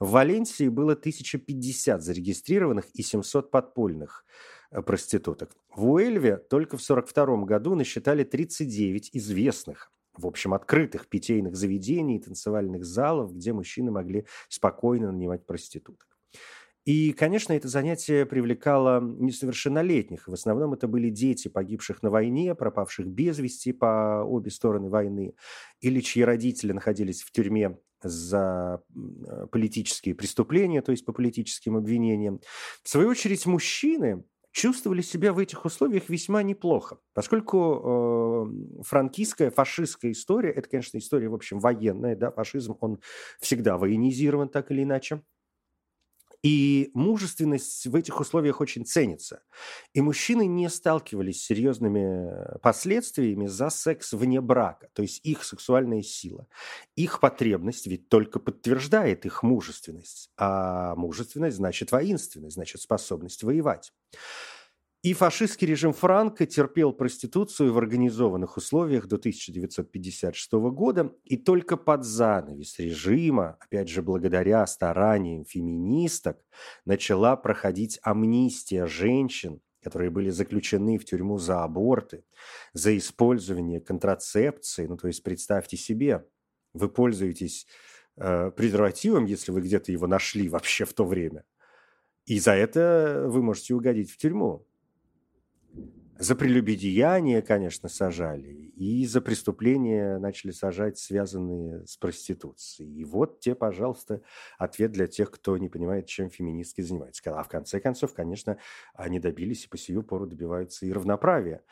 В 0.00 0.10
Валенсии 0.10 0.68
было 0.68 0.92
1050 0.92 2.02
зарегистрированных 2.02 2.86
и 2.94 3.02
700 3.02 3.50
подпольных 3.50 4.24
Э, 4.70 4.82
проституток. 4.82 5.50
В 5.74 5.90
Уэльве 5.90 6.36
только 6.36 6.76
в 6.76 6.82
1942 6.82 7.44
году 7.44 7.74
насчитали 7.74 8.24
39 8.24 9.10
известных, 9.12 9.92
в 10.14 10.26
общем, 10.26 10.54
открытых 10.54 11.08
питейных 11.08 11.56
заведений 11.56 12.16
и 12.16 12.22
танцевальных 12.22 12.84
залов, 12.84 13.34
где 13.34 13.52
мужчины 13.52 13.90
могли 13.90 14.26
спокойно 14.48 15.12
нанимать 15.12 15.46
проституток. 15.46 16.15
И, 16.86 17.12
конечно, 17.12 17.52
это 17.52 17.66
занятие 17.66 18.24
привлекало 18.26 19.00
несовершеннолетних. 19.00 20.28
В 20.28 20.32
основном 20.32 20.72
это 20.72 20.86
были 20.86 21.10
дети, 21.10 21.48
погибших 21.48 22.00
на 22.04 22.10
войне, 22.10 22.54
пропавших 22.54 23.08
без 23.08 23.40
вести 23.40 23.72
по 23.72 24.22
обе 24.24 24.52
стороны 24.52 24.88
войны, 24.88 25.34
или 25.80 26.00
чьи 26.00 26.22
родители 26.22 26.70
находились 26.70 27.22
в 27.22 27.32
тюрьме 27.32 27.76
за 28.04 28.82
э, 28.94 29.46
политические 29.50 30.14
преступления, 30.14 30.80
то 30.80 30.92
есть 30.92 31.04
по 31.04 31.12
политическим 31.12 31.76
обвинениям. 31.76 32.40
В 32.84 32.88
свою 32.88 33.08
очередь, 33.08 33.46
мужчины 33.46 34.22
чувствовали 34.52 35.02
себя 35.02 35.32
в 35.32 35.38
этих 35.40 35.64
условиях 35.64 36.08
весьма 36.08 36.44
неплохо, 36.44 36.98
поскольку 37.14 38.46
э, 38.78 38.82
франкистская, 38.84 39.50
фашистская 39.50 40.12
история, 40.12 40.50
это, 40.50 40.68
конечно, 40.68 40.98
история, 40.98 41.28
в 41.28 41.34
общем, 41.34 41.58
военная, 41.58 42.14
да, 42.14 42.30
фашизм, 42.30 42.76
он 42.80 43.00
всегда 43.40 43.76
военизирован 43.76 44.48
так 44.48 44.70
или 44.70 44.84
иначе, 44.84 45.22
и 46.46 46.92
мужественность 46.94 47.88
в 47.88 47.96
этих 47.96 48.20
условиях 48.20 48.60
очень 48.60 48.86
ценится. 48.86 49.42
И 49.94 50.00
мужчины 50.00 50.46
не 50.46 50.70
сталкивались 50.70 51.42
с 51.42 51.46
серьезными 51.46 52.60
последствиями 52.62 53.46
за 53.46 53.68
секс 53.68 54.12
вне 54.12 54.40
брака. 54.40 54.88
То 54.92 55.02
есть 55.02 55.20
их 55.26 55.42
сексуальная 55.42 56.02
сила, 56.02 56.46
их 56.94 57.18
потребность 57.18 57.88
ведь 57.88 58.08
только 58.08 58.38
подтверждает 58.38 59.26
их 59.26 59.42
мужественность. 59.42 60.30
А 60.36 60.94
мужественность 60.94 61.56
значит 61.56 61.90
воинственность, 61.90 62.54
значит 62.54 62.80
способность 62.80 63.42
воевать. 63.42 63.92
И 65.06 65.14
фашистский 65.14 65.68
режим 65.68 65.92
Франко 65.92 66.46
терпел 66.46 66.92
проституцию 66.92 67.72
в 67.72 67.78
организованных 67.78 68.56
условиях 68.56 69.06
до 69.06 69.14
1956 69.14 70.52
года, 70.72 71.12
и 71.22 71.36
только 71.36 71.76
под 71.76 72.04
занавес 72.04 72.80
режима, 72.80 73.56
опять 73.60 73.88
же 73.88 74.02
благодаря 74.02 74.66
стараниям 74.66 75.44
феминисток, 75.44 76.44
начала 76.84 77.36
проходить 77.36 78.00
амнистия 78.02 78.88
женщин, 78.88 79.60
которые 79.80 80.10
были 80.10 80.30
заключены 80.30 80.98
в 80.98 81.04
тюрьму 81.04 81.38
за 81.38 81.62
аборты, 81.62 82.24
за 82.72 82.98
использование 82.98 83.80
контрацепции. 83.80 84.86
Ну, 84.88 84.96
то 84.96 85.06
есть 85.06 85.22
представьте 85.22 85.76
себе, 85.76 86.26
вы 86.74 86.88
пользуетесь 86.88 87.68
э, 88.16 88.50
презервативом, 88.50 89.26
если 89.26 89.52
вы 89.52 89.60
где-то 89.60 89.92
его 89.92 90.08
нашли 90.08 90.48
вообще 90.48 90.84
в 90.84 90.94
то 90.94 91.04
время, 91.04 91.44
и 92.24 92.40
за 92.40 92.54
это 92.54 93.26
вы 93.28 93.40
можете 93.40 93.72
угодить 93.74 94.10
в 94.10 94.16
тюрьму. 94.16 94.65
За 96.18 96.34
прелюбодеяние, 96.34 97.42
конечно, 97.42 97.90
сажали, 97.90 98.48
и 98.48 99.04
за 99.04 99.20
преступления 99.20 100.16
начали 100.18 100.50
сажать, 100.50 100.96
связанные 100.98 101.86
с 101.86 101.98
проституцией. 101.98 103.00
И 103.00 103.04
вот 103.04 103.40
те, 103.40 103.54
пожалуйста, 103.54 104.22
ответ 104.56 104.92
для 104.92 105.08
тех, 105.08 105.30
кто 105.30 105.58
не 105.58 105.68
понимает, 105.68 106.06
чем 106.06 106.30
феминистки 106.30 106.80
занимаются. 106.80 107.38
А 107.38 107.42
в 107.42 107.48
конце 107.48 107.80
концов, 107.80 108.14
конечно, 108.14 108.56
они 108.94 109.20
добились 109.20 109.66
и 109.66 109.68
по 109.68 109.76
сию 109.76 110.02
пору 110.02 110.26
добиваются 110.26 110.86
и 110.86 110.92
равноправия 110.92 111.62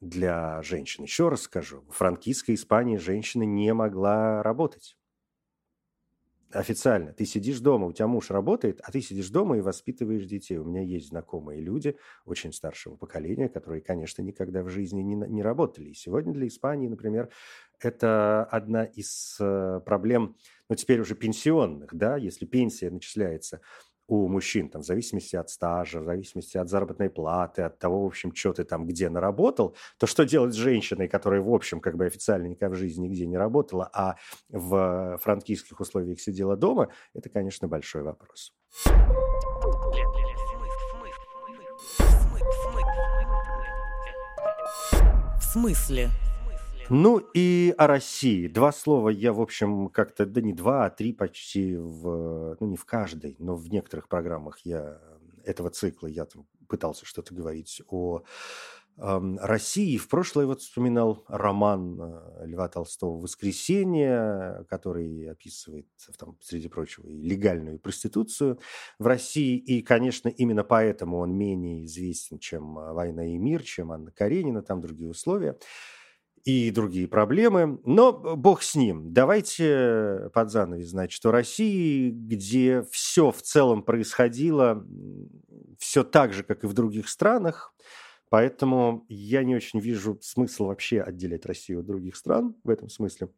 для 0.00 0.62
женщин. 0.62 1.02
Еще 1.02 1.28
раз 1.28 1.42
скажу, 1.42 1.84
в 1.90 1.96
франкистской 1.96 2.54
Испании 2.54 2.96
женщина 2.96 3.42
не 3.42 3.74
могла 3.74 4.42
работать 4.44 4.96
официально. 6.52 7.12
Ты 7.12 7.24
сидишь 7.24 7.60
дома, 7.60 7.86
у 7.86 7.92
тебя 7.92 8.06
муж 8.06 8.30
работает, 8.30 8.80
а 8.82 8.92
ты 8.92 9.00
сидишь 9.00 9.28
дома 9.30 9.58
и 9.58 9.60
воспитываешь 9.60 10.26
детей. 10.26 10.58
У 10.58 10.64
меня 10.64 10.82
есть 10.82 11.08
знакомые 11.08 11.60
люди 11.60 11.96
очень 12.24 12.52
старшего 12.52 12.96
поколения, 12.96 13.48
которые, 13.48 13.80
конечно, 13.80 14.22
никогда 14.22 14.62
в 14.62 14.68
жизни 14.68 15.02
не, 15.02 15.14
не 15.14 15.42
работали. 15.42 15.90
И 15.90 15.94
сегодня 15.94 16.32
для 16.32 16.46
Испании, 16.46 16.88
например, 16.88 17.30
это 17.80 18.44
одна 18.44 18.84
из 18.84 19.36
э, 19.40 19.80
проблем, 19.84 20.36
ну, 20.68 20.76
теперь 20.76 21.00
уже 21.00 21.14
пенсионных, 21.14 21.94
да, 21.94 22.16
если 22.16 22.44
пенсия 22.46 22.90
начисляется 22.90 23.60
у 24.10 24.28
мужчин, 24.28 24.68
там, 24.68 24.82
в 24.82 24.84
зависимости 24.84 25.36
от 25.36 25.50
стажа, 25.50 26.00
в 26.00 26.04
зависимости 26.04 26.58
от 26.58 26.68
заработной 26.68 27.08
платы, 27.08 27.62
от 27.62 27.78
того, 27.78 28.02
в 28.02 28.06
общем, 28.06 28.34
что 28.34 28.52
ты 28.52 28.64
там 28.64 28.84
где 28.84 29.08
наработал, 29.08 29.76
то 29.98 30.06
что 30.06 30.24
делать 30.24 30.52
с 30.52 30.56
женщиной, 30.56 31.06
которая, 31.06 31.40
в 31.40 31.54
общем, 31.54 31.80
как 31.80 31.96
бы 31.96 32.06
официально 32.06 32.48
никогда 32.48 32.74
в 32.74 32.78
жизни 32.78 33.06
нигде 33.06 33.26
не 33.26 33.38
работала, 33.38 33.88
а 33.92 34.16
в 34.48 35.16
франкийских 35.22 35.78
условиях 35.78 36.20
сидела 36.20 36.56
дома, 36.56 36.88
это, 37.14 37.28
конечно, 37.28 37.68
большой 37.68 38.02
вопрос. 38.02 38.52
В 45.38 45.52
смысле? 45.52 46.10
Ну 46.92 47.18
и 47.18 47.72
о 47.78 47.86
России. 47.86 48.48
Два 48.48 48.72
слова 48.72 49.10
я, 49.10 49.32
в 49.32 49.40
общем, 49.40 49.90
как-то, 49.90 50.26
да 50.26 50.40
не 50.40 50.52
два, 50.52 50.86
а 50.86 50.90
три 50.90 51.12
почти 51.12 51.76
в, 51.76 52.56
ну 52.58 52.66
не 52.66 52.76
в 52.76 52.84
каждой, 52.84 53.36
но 53.38 53.54
в 53.54 53.70
некоторых 53.70 54.08
программах 54.08 54.58
я 54.64 55.00
этого 55.44 55.70
цикла 55.70 56.08
я 56.08 56.24
там 56.24 56.48
пытался 56.68 57.06
что-то 57.06 57.32
говорить 57.32 57.80
о 57.86 58.22
э, 58.96 59.20
России. 59.38 59.98
В 59.98 60.08
прошлое 60.08 60.46
вот 60.46 60.62
вспоминал 60.62 61.24
роман 61.28 61.96
э, 62.00 62.46
Льва 62.46 62.68
Толстого 62.68 63.20
«Воскресенье», 63.20 64.66
который 64.68 65.30
описывает, 65.30 65.86
там, 66.18 66.38
среди 66.40 66.68
прочего, 66.68 67.06
и 67.06 67.22
легальную 67.22 67.78
проституцию 67.78 68.58
в 68.98 69.06
России. 69.06 69.56
И, 69.58 69.82
конечно, 69.82 70.28
именно 70.28 70.64
поэтому 70.64 71.18
он 71.18 71.38
менее 71.38 71.84
известен, 71.84 72.40
чем 72.40 72.74
«Война 72.74 73.26
и 73.26 73.38
мир», 73.38 73.62
чем 73.62 73.92
Анна 73.92 74.10
Каренина, 74.10 74.60
там 74.62 74.80
другие 74.80 75.08
условия 75.08 75.56
и 76.44 76.70
другие 76.70 77.06
проблемы. 77.08 77.80
Но 77.84 78.12
бог 78.12 78.62
с 78.62 78.74
ним. 78.74 79.12
Давайте 79.12 80.30
под 80.32 80.50
занавес, 80.50 80.88
значит, 80.88 81.12
что 81.12 81.30
России, 81.30 82.10
где 82.10 82.82
все 82.90 83.30
в 83.30 83.42
целом 83.42 83.82
происходило, 83.82 84.84
все 85.78 86.04
так 86.04 86.32
же, 86.32 86.42
как 86.42 86.64
и 86.64 86.66
в 86.66 86.72
других 86.72 87.08
странах, 87.08 87.74
поэтому 88.28 89.04
я 89.08 89.44
не 89.44 89.54
очень 89.54 89.80
вижу 89.80 90.18
смысла 90.22 90.66
вообще 90.66 91.00
отделять 91.00 91.46
Россию 91.46 91.80
от 91.80 91.86
других 91.86 92.16
стран 92.16 92.54
в 92.64 92.70
этом 92.70 92.88
смысле. 92.88 93.28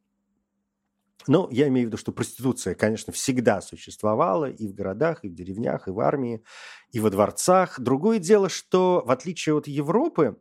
Но 1.29 1.49
я 1.53 1.69
имею 1.69 1.87
в 1.87 1.89
виду, 1.89 1.97
что 1.97 2.11
проституция, 2.11 2.75
конечно, 2.75 3.13
всегда 3.13 3.61
существовала 3.61 4.51
и 4.51 4.67
в 4.67 4.75
городах, 4.75 5.25
и 5.25 5.29
в 5.29 5.35
деревнях, 5.35 5.87
и 5.87 5.93
в 5.93 6.01
армии, 6.01 6.43
и 6.91 6.99
во 6.99 7.11
дворцах. 7.11 7.79
Другое 7.79 8.19
дело, 8.19 8.49
что 8.49 9.05
в 9.07 9.11
отличие 9.11 9.57
от 9.57 9.69
Европы, 9.69 10.37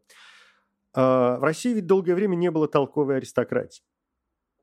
в 0.99 1.43
России 1.43 1.73
ведь 1.73 1.85
долгое 1.85 2.15
время 2.15 2.35
не 2.35 2.51
было 2.51 2.67
толковой 2.67 3.17
аристократии. 3.17 3.83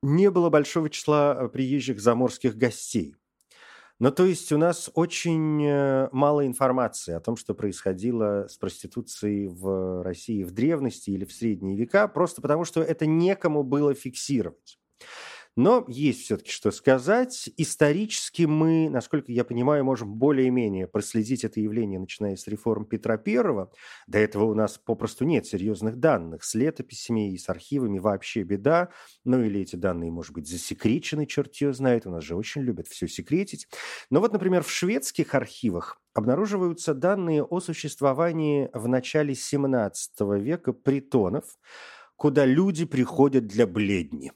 Не 0.03 0.31
было 0.31 0.49
большого 0.49 0.91
числа 0.91 1.37
э, 1.37 1.49
приезжих 1.49 2.01
заморских 2.01 2.57
гостей. 2.57 3.17
Ну, 4.01 4.13
то 4.13 4.25
есть 4.25 4.53
у 4.53 4.59
нас 4.59 4.91
очень 4.95 5.65
э, 5.67 6.09
мало 6.13 6.47
информации 6.47 7.15
о 7.15 7.21
том, 7.21 7.37
что 7.37 7.53
происходило 7.53 8.47
с 8.49 8.57
проституцией 8.57 9.49
в 9.49 10.05
России 10.05 10.45
в 10.45 10.53
древности 10.53 11.11
или 11.11 11.25
в 11.25 11.33
средние 11.33 11.77
века, 11.77 12.07
просто 12.07 12.41
потому 12.41 12.65
что 12.65 12.81
это 12.81 13.07
некому 13.07 13.65
было 13.65 13.93
фиксировать. 13.93 14.79
Но 15.59 15.85
есть 15.89 16.23
все-таки 16.23 16.53
что 16.53 16.71
сказать. 16.71 17.51
Исторически 17.57 18.45
мы, 18.45 18.89
насколько 18.89 19.33
я 19.33 19.43
понимаю, 19.43 19.85
можем 19.85 20.15
более-менее 20.15 20.87
проследить 20.87 21.43
это 21.43 21.59
явление, 21.59 21.99
начиная 21.99 22.37
с 22.37 22.47
реформ 22.47 22.85
Петра 22.85 23.21
I. 23.27 23.67
До 24.07 24.19
этого 24.21 24.45
у 24.45 24.55
нас 24.55 24.79
попросту 24.79 25.25
нет 25.25 25.47
серьезных 25.47 25.97
данных. 25.97 26.45
С 26.45 26.55
летописями 26.55 27.33
и 27.33 27.39
с 27.39 27.49
архивами 27.49 27.99
вообще 27.99 28.45
беда. 28.45 28.91
Ну 29.25 29.43
или 29.43 29.63
эти 29.63 29.75
данные, 29.75 30.13
может 30.13 30.33
быть, 30.33 30.49
засекречены, 30.49 31.27
черт 31.27 31.53
ее 31.57 31.73
знает. 31.73 32.07
У 32.07 32.11
нас 32.11 32.23
же 32.23 32.37
очень 32.37 32.63
любят 32.63 32.87
все 32.87 33.09
секретить. 33.09 33.67
Но 34.11 34.21
вот, 34.21 34.33
например, 34.33 34.63
в 34.63 34.71
шведских 34.71 35.35
архивах 35.35 36.01
обнаруживаются 36.15 36.95
данные 36.95 37.43
о 37.43 37.59
существовании 37.59 38.71
в 38.73 38.87
начале 38.87 39.35
17 39.35 40.21
века 40.39 40.73
притонов, 40.73 41.59
куда 42.15 42.47
люди 42.47 42.85
приходят 42.85 43.49
для 43.49 43.67
бледни. 43.67 44.31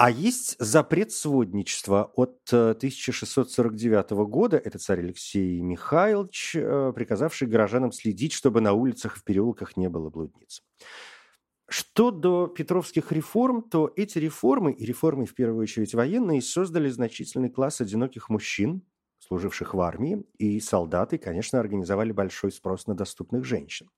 А 0.00 0.10
есть 0.10 0.56
запрет 0.58 1.12
сводничества 1.12 2.10
от 2.16 2.38
1649 2.50 4.12
э, 4.12 4.14
года. 4.24 4.56
Это 4.56 4.78
царь 4.78 5.00
Алексей 5.00 5.60
Михайлович, 5.60 6.56
э, 6.56 6.92
приказавший 6.94 7.46
горожанам 7.46 7.92
следить, 7.92 8.32
чтобы 8.32 8.62
на 8.62 8.72
улицах 8.72 9.18
и 9.18 9.20
в 9.20 9.24
переулках 9.24 9.76
не 9.76 9.90
было 9.90 10.08
блудниц. 10.08 10.62
Что 11.68 12.10
до 12.10 12.46
петровских 12.46 13.12
реформ, 13.12 13.60
то 13.60 13.92
эти 13.94 14.16
реформы, 14.16 14.72
и 14.72 14.86
реформы 14.86 15.26
в 15.26 15.34
первую 15.34 15.64
очередь 15.64 15.92
военные, 15.92 16.40
создали 16.40 16.88
значительный 16.88 17.50
класс 17.50 17.82
одиноких 17.82 18.30
мужчин, 18.30 18.80
служивших 19.18 19.74
в 19.74 19.80
армии, 19.82 20.24
и 20.38 20.60
солдаты, 20.60 21.18
конечно, 21.18 21.60
организовали 21.60 22.12
большой 22.12 22.52
спрос 22.52 22.86
на 22.86 22.94
доступных 22.94 23.44
женщин. 23.44 23.90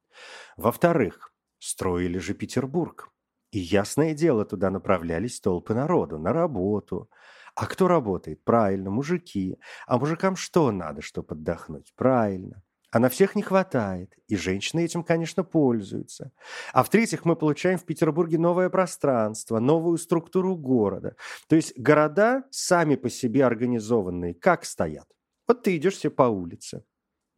Во-вторых, 0.56 1.32
строили 1.60 2.18
же 2.18 2.34
Петербург. 2.34 3.11
И 3.52 3.58
ясное 3.58 4.14
дело, 4.14 4.44
туда 4.44 4.70
направлялись 4.70 5.40
толпы 5.40 5.74
народу, 5.74 6.18
на 6.18 6.32
работу. 6.32 7.10
А 7.54 7.66
кто 7.66 7.86
работает? 7.86 8.42
Правильно, 8.44 8.90
мужики. 8.90 9.58
А 9.86 9.98
мужикам 9.98 10.36
что 10.36 10.72
надо, 10.72 11.02
чтобы 11.02 11.34
отдохнуть? 11.34 11.92
Правильно. 11.94 12.62
А 12.90 12.98
на 12.98 13.08
всех 13.10 13.36
не 13.36 13.42
хватает. 13.42 14.14
И 14.26 14.36
женщины 14.36 14.84
этим, 14.84 15.04
конечно, 15.04 15.44
пользуются. 15.44 16.32
А 16.72 16.82
в-третьих, 16.82 17.26
мы 17.26 17.36
получаем 17.36 17.78
в 17.78 17.84
Петербурге 17.84 18.38
новое 18.38 18.70
пространство, 18.70 19.60
новую 19.60 19.98
структуру 19.98 20.56
города. 20.56 21.14
То 21.48 21.56
есть 21.56 21.78
города 21.78 22.44
сами 22.50 22.96
по 22.96 23.10
себе 23.10 23.44
организованные, 23.44 24.34
как 24.34 24.64
стоят? 24.64 25.06
Вот 25.46 25.62
ты 25.62 25.76
идешь 25.76 25.98
себе 25.98 26.10
по 26.10 26.24
улице 26.24 26.84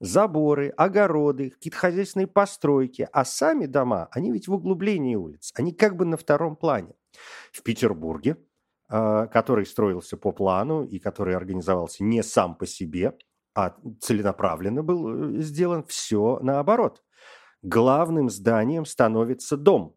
заборы, 0.01 0.69
огороды, 0.77 1.51
какие-то 1.51 1.79
хозяйственные 1.79 2.27
постройки, 2.27 3.09
а 3.13 3.25
сами 3.25 3.67
дома, 3.67 4.09
они 4.11 4.33
ведь 4.33 4.49
в 4.49 4.53
углублении 4.53 5.15
улиц, 5.15 5.53
они 5.55 5.73
как 5.73 5.97
бы 5.97 6.05
на 6.05 6.17
втором 6.17 6.57
плане. 6.57 6.95
В 7.53 7.63
Петербурге, 7.63 8.37
а, 8.89 9.27
который 9.29 9.67
строился 9.67 10.17
по 10.17 10.33
плану 10.33 10.85
и 10.85 10.99
который 10.99 11.37
организовался 11.37 12.05
не 12.05 12.23
сам 12.23 12.55
по 12.55 12.67
себе, 12.67 13.17
а 13.55 13.77
целенаправленно 14.01 14.83
был 14.83 15.39
э, 15.39 15.41
сделан 15.41 15.85
все 15.85 16.39
наоборот. 16.43 17.03
Главным 17.63 18.29
зданием 18.29 18.85
становится 18.85 19.57
дом. 19.57 19.97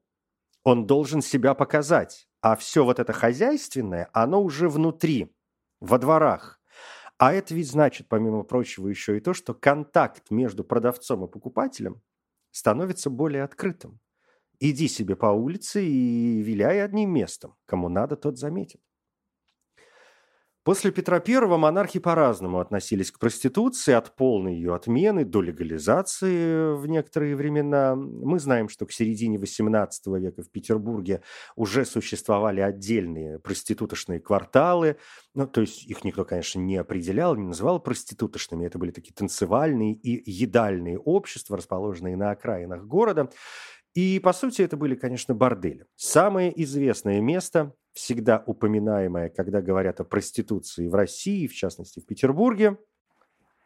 Он 0.64 0.86
должен 0.86 1.22
себя 1.22 1.54
показать, 1.54 2.28
а 2.42 2.56
все 2.56 2.86
вот 2.86 3.00
это 3.00 3.14
хозяйственное, 3.14 4.10
оно 4.14 4.42
уже 4.42 4.70
внутри, 4.70 5.36
во 5.80 5.98
дворах, 5.98 6.57
а 7.18 7.34
это 7.34 7.56
ведь 7.56 7.70
значит, 7.70 8.08
помимо 8.08 8.44
прочего, 8.44 8.88
еще 8.88 9.18
и 9.18 9.20
то, 9.20 9.34
что 9.34 9.54
контакт 9.54 10.30
между 10.30 10.64
продавцом 10.64 11.26
и 11.26 11.32
покупателем 11.32 12.02
становится 12.52 13.10
более 13.10 13.44
открытым. 13.44 14.00
Иди 14.60 14.88
себе 14.88 15.16
по 15.16 15.28
улице 15.28 15.86
и 15.86 16.42
виляй 16.42 16.84
одним 16.84 17.12
местом. 17.12 17.56
Кому 17.66 17.90
надо, 17.90 18.16
тот 18.16 18.38
заметит. 18.38 18.82
После 20.68 20.92
Петра 20.92 21.24
I 21.26 21.40
монархи 21.46 21.98
по-разному 21.98 22.60
относились 22.60 23.10
к 23.10 23.20
проституции, 23.20 23.94
от 23.94 24.18
полной 24.18 24.56
ее 24.56 24.76
отмены 24.76 25.24
до 25.24 25.42
легализации 25.42 26.76
в 26.76 26.86
некоторые 26.88 27.38
времена. 27.38 27.96
Мы 27.96 28.38
знаем, 28.38 28.68
что 28.68 28.86
к 28.86 28.92
середине 28.92 29.38
XVIII 29.38 30.20
века 30.20 30.44
в 30.44 30.52
Петербурге 30.52 31.22
уже 31.56 31.86
существовали 31.86 32.60
отдельные 32.60 33.40
проституточные 33.40 34.20
кварталы. 34.20 34.98
Ну, 35.34 35.48
то 35.48 35.62
есть 35.62 35.86
их 35.86 36.04
никто, 36.04 36.26
конечно, 36.26 36.60
не 36.60 36.76
определял, 36.76 37.38
не 37.38 37.46
называл 37.46 37.80
проституточными. 37.80 38.66
Это 38.66 38.78
были 38.78 38.92
такие 38.92 39.14
танцевальные 39.14 39.94
и 39.94 40.30
едальные 40.30 41.00
общества, 41.00 41.56
расположенные 41.56 42.18
на 42.18 42.32
окраинах 42.32 42.84
города. 42.84 43.30
И, 43.94 44.20
по 44.20 44.34
сути, 44.34 44.64
это 44.64 44.76
были, 44.76 44.96
конечно, 44.96 45.34
бордели. 45.34 45.86
Самое 45.96 46.52
известное 46.62 47.22
место 47.22 47.74
всегда 47.98 48.44
упоминаемое, 48.46 49.30
когда 49.30 49.60
говорят 49.60 50.00
о 50.00 50.04
проституции 50.04 50.88
в 50.88 50.94
России, 50.94 51.48
в 51.48 51.56
частности 51.56 52.00
в 52.00 52.06
Петербурге, 52.06 52.78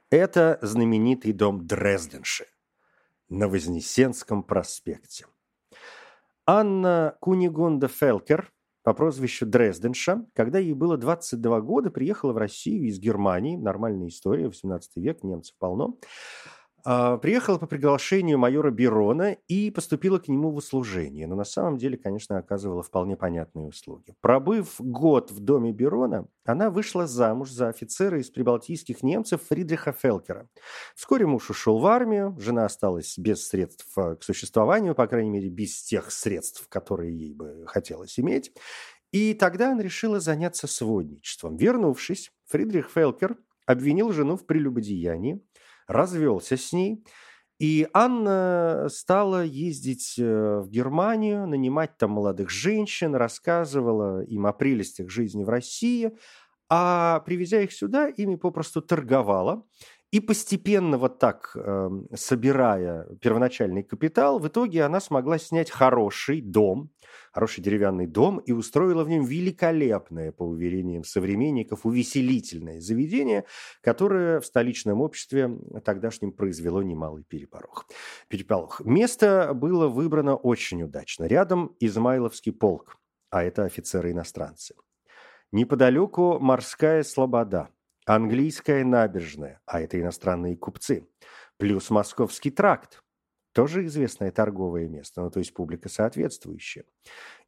это 0.09 0.57
знаменитый 0.61 1.33
дом 1.33 1.67
Дрезденши 1.67 2.45
на 3.27 3.50
Вознесенском 3.50 4.43
проспекте. 4.43 5.25
Анна 6.45 7.17
Кунигунда 7.19 7.89
Фелкер 7.89 8.53
по 8.83 8.93
прозвищу 8.93 9.45
Дрезденша, 9.45 10.25
когда 10.33 10.59
ей 10.59 10.73
было 10.73 10.97
22 10.97 11.61
года, 11.61 11.91
приехала 11.91 12.31
в 12.31 12.38
Россию 12.38 12.88
из 12.88 13.00
Германии. 13.00 13.57
Нормальная 13.57 14.07
история, 14.07 14.47
18 14.47 14.95
век, 14.95 15.23
немцев 15.23 15.55
полно. 15.59 15.97
А, 16.83 17.17
приехала 17.17 17.57
по 17.57 17.67
приглашению 17.67 18.38
майора 18.38 18.71
Берона 18.71 19.38
и 19.47 19.71
поступила 19.71 20.19
к 20.19 20.27
нему 20.27 20.51
в 20.51 20.55
услужение, 20.55 21.27
но 21.27 21.35
на 21.35 21.43
самом 21.43 21.77
деле, 21.77 21.97
конечно, 21.97 22.38
оказывала 22.38 22.81
вполне 22.81 23.15
понятные 23.15 23.67
услуги. 23.67 24.15
Пробыв 24.21 24.75
год 24.79 25.31
в 25.31 25.39
доме 25.39 25.71
Берона, 25.71 26.27
она 26.43 26.69
вышла 26.69 27.07
замуж 27.07 27.51
за 27.51 27.69
офицера 27.69 28.19
из 28.19 28.29
прибалтийских 28.31 29.03
немцев 29.03 29.41
Фридриха 29.50 29.91
Фелкера. 29.91 30.47
Вскоре 30.95 31.25
муж 31.25 31.50
ушел 31.50 31.79
в 31.79 31.85
армию, 31.85 32.35
жена 32.39 32.65
осталась 32.65 33.17
без 33.17 33.47
средств 33.47 33.88
э, 33.97 34.15
к 34.15 34.23
существованию, 34.23 34.95
по 34.95 35.07
крайней 35.07 35.29
мере, 35.29 35.50
без 35.50 35.83
тех 35.83 36.11
средств, 36.11 36.67
которые 36.67 37.15
ей 37.15 37.33
бы 37.33 37.65
хотелось 37.67 38.19
иметь. 38.19 38.51
И 39.11 39.33
тогда 39.33 39.73
она 39.73 39.83
решила 39.83 40.19
заняться 40.19 40.67
сводничеством. 40.67 41.57
Вернувшись, 41.57 42.31
Фридрих 42.45 42.89
Фелкер 42.89 43.38
обвинил 43.65 44.11
жену 44.11 44.38
в 44.38 44.45
прелюбодеянии, 44.45 45.41
развелся 45.91 46.57
с 46.57 46.74
ней. 46.74 47.03
И 47.60 47.88
Анна 47.93 48.88
стала 48.89 49.43
ездить 49.43 50.15
э, 50.17 50.62
в 50.62 50.67
Германию, 50.69 51.45
нанимать 51.45 51.95
там 51.98 52.10
молодых 52.10 52.50
женщин, 52.50 53.13
рассказывала 53.13 54.24
им 54.24 54.48
о 54.48 54.53
прелестях 54.53 55.12
жизни 55.12 55.43
в 55.43 55.50
России, 55.50 56.12
а 56.69 57.19
привезя 57.19 57.62
их 57.62 57.71
сюда, 57.71 58.07
ими 58.07 58.36
попросту 58.36 58.81
торговала. 58.81 59.63
И 60.12 60.19
постепенно 60.19 60.98
вот 60.98 61.19
так, 61.19 61.51
э, 61.55 61.89
собирая 62.15 63.05
первоначальный 63.21 63.83
капитал, 63.83 64.39
в 64.39 64.48
итоге 64.48 64.83
она 64.83 65.00
смогла 65.00 65.38
снять 65.38 65.69
хороший 65.69 66.41
дом, 66.41 66.89
хороший 67.31 67.61
деревянный 67.61 68.07
дом 68.07 68.39
и 68.39 68.51
устроила 68.51 69.03
в 69.03 69.09
нем 69.09 69.23
великолепное, 69.23 70.31
по 70.31 70.43
уверениям 70.43 71.03
современников, 71.03 71.85
увеселительное 71.85 72.79
заведение, 72.79 73.45
которое 73.81 74.39
в 74.39 74.45
столичном 74.45 75.01
обществе 75.01 75.57
тогдашнем 75.83 76.31
произвело 76.31 76.83
немалый 76.83 77.23
переполох. 77.23 77.88
переполох. 78.27 78.81
Место 78.81 79.53
было 79.53 79.88
выбрано 79.88 80.35
очень 80.35 80.83
удачно. 80.83 81.25
Рядом 81.25 81.75
Измайловский 81.79 82.51
полк, 82.51 82.97
а 83.29 83.43
это 83.43 83.63
офицеры-иностранцы. 83.63 84.75
Неподалеку 85.51 86.39
морская 86.39 87.03
слобода, 87.03 87.69
английская 88.05 88.83
набережная, 88.83 89.61
а 89.65 89.81
это 89.81 90.00
иностранные 90.00 90.55
купцы, 90.55 91.07
плюс 91.57 91.89
московский 91.89 92.51
тракт, 92.51 93.01
тоже 93.53 93.86
известное 93.86 94.31
торговое 94.31 94.88
место, 94.88 95.22
ну, 95.22 95.29
то 95.29 95.39
есть 95.39 95.53
публика 95.53 95.89
соответствующая. 95.89 96.86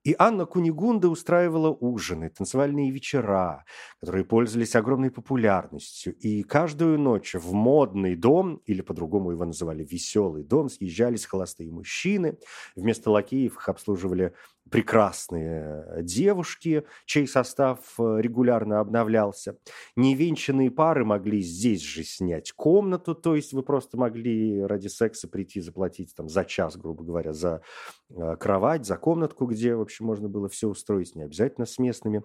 И 0.04 0.16
Анна 0.20 0.46
Кунигунда 0.46 1.08
устраивала 1.08 1.70
ужины, 1.70 2.30
танцевальные 2.30 2.92
вечера, 2.92 3.64
которые 4.02 4.26
пользовались 4.26 4.76
огромной 4.76 5.12
популярностью. 5.12 6.14
И 6.16 6.44
каждую 6.44 7.00
ночь 7.00 7.36
в 7.36 7.54
модный 7.54 8.16
дом, 8.16 8.58
или 8.66 8.82
по-другому 8.82 9.32
его 9.32 9.46
называли 9.46 9.86
веселый 9.86 10.44
дом, 10.44 10.70
съезжались 10.70 11.26
холостые 11.26 11.72
мужчины. 11.72 12.38
Вместо 12.76 13.12
лакеев 13.12 13.56
их 13.56 13.70
обслуживали 13.70 14.34
прекрасные 14.70 15.86
э, 15.88 16.04
девушки, 16.04 16.84
чей 17.06 17.28
состав 17.28 17.80
э, 18.00 18.18
регулярно 18.20 18.80
обновлялся. 18.80 19.58
Невенчанные 19.96 20.72
пары 20.72 21.06
могли 21.06 21.42
здесь 21.42 21.82
же 21.82 22.04
снять 22.04 22.52
комнату, 22.54 23.14
то 23.14 23.36
есть 23.36 23.54
вы 23.54 23.64
просто 23.64 23.98
могли 23.98 24.64
ради 24.64 24.88
секса 24.88 25.28
прийти 25.28 25.62
заплатить 25.62 26.16
там 26.16 26.30
за 26.30 26.46
час, 26.46 26.78
грубо 26.78 27.04
говоря, 27.04 27.34
за 27.34 27.62
э, 28.10 28.36
кровать, 28.40 28.86
за 28.86 28.98
комнатку, 28.98 29.46
где, 29.46 29.76
в 29.76 29.82
общем, 29.82 30.06
можно 30.06 30.30
было 30.30 30.48
все 30.48 30.68
устроить, 30.68 31.16
не 31.16 31.24
обязательно 31.24 31.66
с 31.66 31.78
местными 31.78 32.24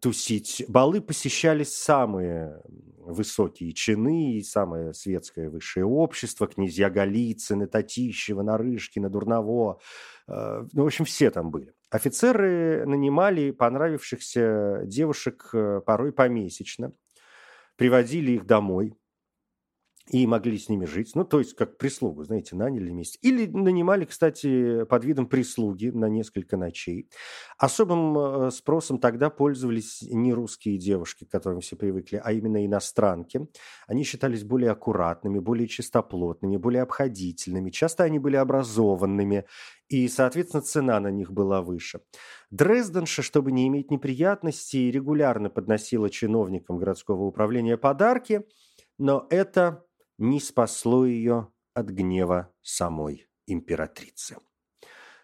тусить. 0.00 0.64
Балы 0.68 1.00
посещались 1.00 1.74
самые 1.74 2.60
высокие 2.98 3.72
чины 3.72 4.34
и 4.34 4.42
самое 4.42 4.92
светское 4.92 5.48
высшее 5.48 5.86
общество, 5.86 6.46
князья 6.46 6.90
Голицыны, 6.90 7.66
Татищева, 7.66 8.42
Нарышкина, 8.42 9.08
Дурново, 9.08 9.80
Э, 10.19 10.19
ну, 10.30 10.84
в 10.84 10.86
общем, 10.86 11.04
все 11.04 11.30
там 11.30 11.50
были. 11.50 11.72
Офицеры 11.90 12.84
нанимали 12.86 13.50
понравившихся 13.50 14.82
девушек 14.84 15.50
э, 15.52 15.80
порой 15.84 16.12
помесячно, 16.12 16.92
приводили 17.76 18.32
их 18.32 18.46
домой, 18.46 18.94
и 20.10 20.26
могли 20.26 20.58
с 20.58 20.68
ними 20.68 20.86
жить. 20.86 21.12
Ну, 21.14 21.24
то 21.24 21.38
есть, 21.38 21.54
как 21.54 21.78
прислугу, 21.78 22.24
знаете, 22.24 22.56
наняли 22.56 22.90
вместе. 22.90 23.18
Или 23.22 23.46
нанимали, 23.46 24.04
кстати, 24.04 24.84
под 24.84 25.04
видом 25.04 25.26
прислуги 25.26 25.86
на 25.86 26.06
несколько 26.06 26.56
ночей. 26.56 27.08
Особым 27.58 28.18
э, 28.18 28.50
спросом 28.50 28.98
тогда 28.98 29.30
пользовались 29.30 30.02
не 30.02 30.34
русские 30.34 30.78
девушки, 30.78 31.24
к 31.24 31.30
которым 31.30 31.60
все 31.60 31.76
привыкли, 31.76 32.20
а 32.22 32.32
именно 32.32 32.66
иностранки. 32.66 33.46
Они 33.86 34.02
считались 34.02 34.42
более 34.42 34.72
аккуратными, 34.72 35.38
более 35.38 35.68
чистоплотными, 35.68 36.56
более 36.56 36.82
обходительными. 36.82 37.70
Часто 37.70 38.02
они 38.02 38.18
были 38.18 38.34
образованными, 38.34 39.44
и, 39.88 40.08
соответственно, 40.08 40.62
цена 40.62 40.98
на 40.98 41.12
них 41.12 41.30
была 41.32 41.62
выше. 41.62 42.00
Дрезденша, 42.50 43.22
чтобы 43.22 43.52
не 43.52 43.68
иметь 43.68 43.92
неприятностей, 43.92 44.90
регулярно 44.90 45.50
подносила 45.50 46.10
чиновникам 46.10 46.78
городского 46.78 47.22
управления 47.22 47.76
подарки, 47.76 48.42
но 48.98 49.26
это 49.30 49.84
не 50.20 50.38
спасло 50.38 51.06
ее 51.06 51.48
от 51.72 51.86
гнева 51.88 52.52
самой 52.62 53.28
императрицы. 53.46 54.36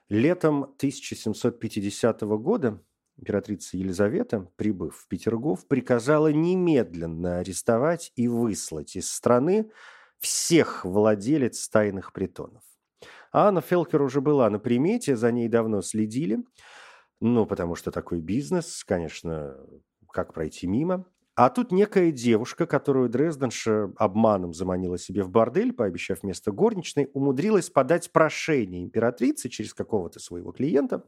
Летом 0.09 0.63
1750 0.63 2.23
года 2.23 2.83
императрица 3.19 3.77
Елизавета, 3.77 4.51
прибыв 4.57 4.97
в 4.97 5.09
Петергоф, 5.09 5.69
приказала 5.69 6.33
немедленно 6.33 7.39
арестовать 7.39 8.13
и 8.17 8.27
выслать 8.27 8.97
из 8.97 9.11
страны 9.11 9.71
всех 10.19 10.85
владелец 10.85 11.69
тайных 11.69 12.13
притонов. 12.13 12.63
А 13.33 13.49
Анна 13.49 13.61
Фелкер 13.61 14.01
уже 14.01 14.23
была 14.23 14.49
на 14.49 14.59
примете, 14.59 15.15
за 15.15 15.31
ней 15.31 15.49
давно 15.49 15.83
следили. 15.83 16.39
Ну, 17.21 17.45
потому 17.45 17.75
что 17.75 17.91
такой 17.91 18.21
бизнес, 18.21 18.83
конечно, 18.83 19.57
как 20.11 20.33
пройти 20.33 20.67
мимо. 20.67 21.05
А 21.37 21.51
тут 21.51 21.71
некая 21.71 22.13
девушка, 22.13 22.67
которую 22.67 23.11
Дрезденша 23.11 23.93
обманом 23.97 24.55
заманила 24.55 24.97
себе 24.97 25.23
в 25.23 25.29
бордель, 25.29 25.75
пообещав 25.75 26.23
место 26.23 26.51
горничной, 26.51 27.11
умудрилась 27.13 27.69
подать 27.69 28.11
прошение 28.11 28.83
императрице 28.83 29.51
через 29.51 29.75
какого-то 29.75 30.19
своего 30.19 30.53
клиента. 30.53 31.05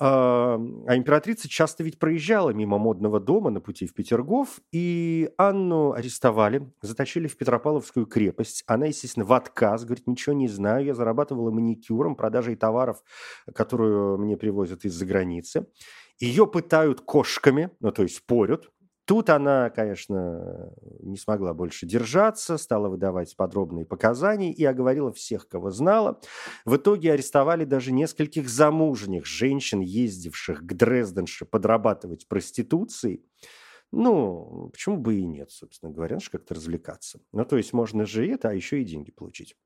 А, 0.00 0.60
а 0.86 0.96
императрица 0.96 1.48
часто 1.48 1.84
ведь 1.84 2.00
проезжала 2.00 2.50
мимо 2.50 2.78
модного 2.78 3.20
дома 3.20 3.50
на 3.50 3.60
пути 3.60 3.86
в 3.86 3.94
Петергоф, 3.94 4.60
и 4.72 5.30
Анну 5.38 5.92
арестовали, 5.92 6.70
затащили 6.82 7.28
в 7.28 7.36
Петропавловскую 7.36 8.06
крепость. 8.06 8.64
Она, 8.66 8.86
естественно, 8.86 9.24
в 9.24 9.32
отказ, 9.32 9.84
говорит, 9.84 10.08
ничего 10.08 10.34
не 10.34 10.48
знаю, 10.48 10.84
я 10.84 10.94
зарабатывала 10.94 11.52
маникюром, 11.52 12.16
продажей 12.16 12.56
товаров, 12.56 13.02
которую 13.54 14.18
мне 14.18 14.36
привозят 14.36 14.84
из-за 14.84 15.06
границы. 15.06 15.68
Ее 16.18 16.48
пытают 16.48 17.00
кошками, 17.00 17.70
ну, 17.78 17.92
то 17.92 18.02
есть 18.02 18.26
порют, 18.26 18.70
Тут 19.08 19.30
она, 19.30 19.70
конечно, 19.70 20.70
не 21.00 21.16
смогла 21.16 21.54
больше 21.54 21.86
держаться, 21.86 22.58
стала 22.58 22.90
выдавать 22.90 23.34
подробные 23.36 23.86
показания 23.86 24.52
и 24.52 24.62
оговорила 24.66 25.10
всех, 25.10 25.48
кого 25.48 25.70
знала. 25.70 26.20
В 26.66 26.76
итоге 26.76 27.14
арестовали 27.14 27.64
даже 27.64 27.90
нескольких 27.90 28.50
замужних 28.50 29.24
женщин, 29.24 29.80
ездивших 29.80 30.60
к 30.60 30.74
Дрезденше 30.74 31.46
подрабатывать 31.46 32.28
проституцией. 32.28 33.24
Ну, 33.92 34.68
почему 34.74 34.98
бы 34.98 35.14
и 35.14 35.24
нет, 35.24 35.50
собственно 35.52 35.90
говоря, 35.90 36.18
как-то 36.30 36.54
развлекаться. 36.54 37.18
Ну, 37.32 37.46
то 37.46 37.56
есть 37.56 37.72
можно 37.72 38.04
же 38.04 38.28
это, 38.28 38.50
а 38.50 38.52
еще 38.52 38.82
и 38.82 38.84
деньги 38.84 39.10
получить. 39.10 39.56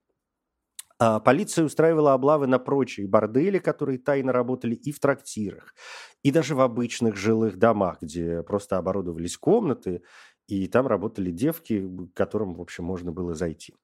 А 1.04 1.18
полиция 1.18 1.64
устраивала 1.64 2.12
облавы 2.12 2.46
на 2.46 2.60
прочие 2.60 3.08
бордели, 3.08 3.58
которые 3.58 3.98
тайно 3.98 4.32
работали 4.32 4.76
и 4.76 4.92
в 4.92 5.00
трактирах, 5.00 5.74
и 6.22 6.30
даже 6.30 6.54
в 6.54 6.60
обычных 6.60 7.16
жилых 7.16 7.58
домах, 7.58 7.98
где 8.02 8.44
просто 8.44 8.78
оборудовались 8.78 9.36
комнаты, 9.36 10.04
и 10.46 10.68
там 10.68 10.86
работали 10.86 11.32
девки, 11.32 11.84
к 12.14 12.16
которым, 12.16 12.54
в 12.54 12.60
общем, 12.60 12.84
можно 12.84 13.10
было 13.10 13.34
зайти. 13.34 13.74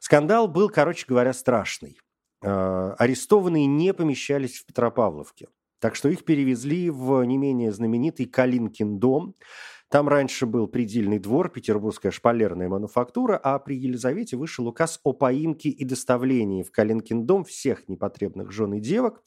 Скандал 0.00 0.48
был, 0.48 0.68
короче 0.68 1.06
говоря, 1.08 1.32
страшный. 1.32 1.98
А, 2.44 2.92
арестованные 2.98 3.64
не 3.64 3.94
помещались 3.94 4.58
в 4.58 4.66
Петропавловке, 4.66 5.48
так 5.80 5.94
что 5.94 6.10
их 6.10 6.26
перевезли 6.26 6.90
в 6.90 7.22
не 7.24 7.38
менее 7.38 7.72
знаменитый 7.72 8.26
Калинкин 8.26 8.98
дом– 8.98 9.34
там 9.88 10.08
раньше 10.08 10.46
был 10.46 10.66
предельный 10.66 11.20
двор, 11.20 11.48
петербургская 11.48 12.10
шпалерная 12.10 12.68
мануфактура, 12.68 13.40
а 13.42 13.58
при 13.58 13.76
Елизавете 13.76 14.36
вышел 14.36 14.66
указ 14.66 14.98
о 15.04 15.12
поимке 15.12 15.68
и 15.68 15.84
доставлении 15.84 16.64
в 16.64 16.72
Калинкин 16.72 17.24
дом 17.24 17.44
всех 17.44 17.88
непотребных 17.88 18.50
жен 18.50 18.74
и 18.74 18.80
девок. 18.80 19.22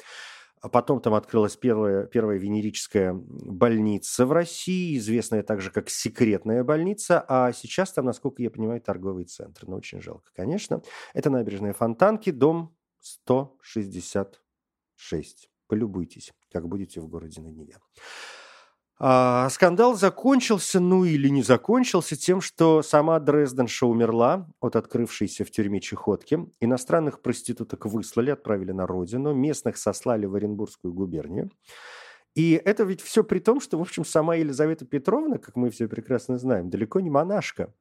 А 0.61 0.67
потом 0.67 0.99
там 0.99 1.13
открылась 1.13 1.55
первая, 1.55 2.05
первая 2.05 2.37
венерическая 2.37 3.13
больница 3.13 4.25
в 4.25 4.33
России, 4.33 4.97
известная 4.97 5.41
также 5.41 5.71
как 5.71 5.89
секретная 5.89 6.65
больница, 6.65 7.23
а 7.29 7.53
сейчас 7.53 7.93
там, 7.93 8.03
насколько 8.03 8.43
я 8.43 8.49
понимаю, 8.49 8.81
торговый 8.81 9.23
центр. 9.23 9.65
Но 9.67 9.77
очень 9.77 10.01
жалко, 10.01 10.29
конечно. 10.35 10.81
Это 11.13 11.29
набережная 11.29 11.71
Фонтанки, 11.71 12.31
дом 12.31 12.75
166. 12.99 15.49
Полюбуйтесь, 15.67 16.33
как 16.51 16.67
будете 16.67 16.99
в 16.99 17.07
городе 17.07 17.39
на 17.39 17.47
Неве. 17.47 17.77
А, 19.01 19.49
скандал 19.49 19.95
закончился, 19.95 20.81
ну 20.81 21.05
или 21.05 21.29
не 21.29 21.41
закончился, 21.41 22.17
тем, 22.17 22.41
что 22.41 22.81
сама 22.81 23.17
Дрезденша 23.19 23.85
умерла 23.85 24.49
от 24.59 24.75
открывшейся 24.75 25.45
в 25.45 25.51
тюрьме 25.51 25.79
чехотки. 25.79 26.45
Иностранных 26.59 27.21
проституток 27.21 27.85
выслали, 27.85 28.31
отправили 28.31 28.73
на 28.73 28.85
родину, 28.85 29.33
местных 29.33 29.77
сослали 29.77 30.25
в 30.25 30.35
Оренбургскую 30.35 30.93
губернию. 30.93 31.49
И 32.35 32.61
это 32.63 32.83
ведь 32.83 33.01
все 33.01 33.23
при 33.23 33.39
том, 33.39 33.61
что, 33.61 33.77
в 33.77 33.81
общем, 33.81 34.03
сама 34.03 34.35
Елизавета 34.35 34.85
Петровна, 34.85 35.37
как 35.37 35.55
мы 35.55 35.69
все 35.69 35.87
прекрасно 35.87 36.37
знаем, 36.37 36.69
далеко 36.69 36.99
не 36.99 37.09
монашка. 37.09 37.73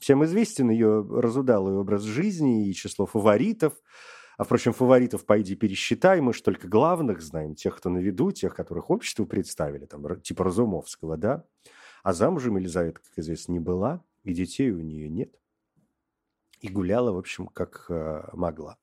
Всем 0.00 0.24
известен 0.24 0.70
ее 0.70 1.06
разудалый 1.08 1.76
образ 1.76 2.02
жизни 2.02 2.68
и 2.68 2.74
число 2.74 3.06
фаворитов– 3.06 3.74
а, 4.36 4.44
впрочем, 4.44 4.72
фаворитов 4.72 5.24
пойди 5.26 5.54
пересчитай, 5.54 6.20
мы 6.20 6.32
же 6.32 6.42
только 6.42 6.68
главных 6.68 7.22
знаем, 7.22 7.54
тех, 7.54 7.76
кто 7.76 7.90
на 7.90 7.98
виду, 7.98 8.32
тех, 8.32 8.54
которых 8.54 8.90
обществу 8.90 9.26
представили, 9.26 9.86
там, 9.86 10.20
типа 10.20 10.44
Разумовского, 10.44 11.16
да? 11.16 11.44
А 12.02 12.12
замужем 12.12 12.56
Елизавета, 12.56 13.00
как 13.00 13.18
известно, 13.18 13.52
не 13.52 13.60
была, 13.60 14.04
и 14.24 14.32
детей 14.32 14.70
у 14.70 14.80
нее 14.80 15.08
нет. 15.08 15.34
И 16.60 16.68
гуляла, 16.68 17.12
в 17.12 17.18
общем, 17.18 17.46
как 17.46 17.86
э, 17.88 18.28
могла. 18.32 18.78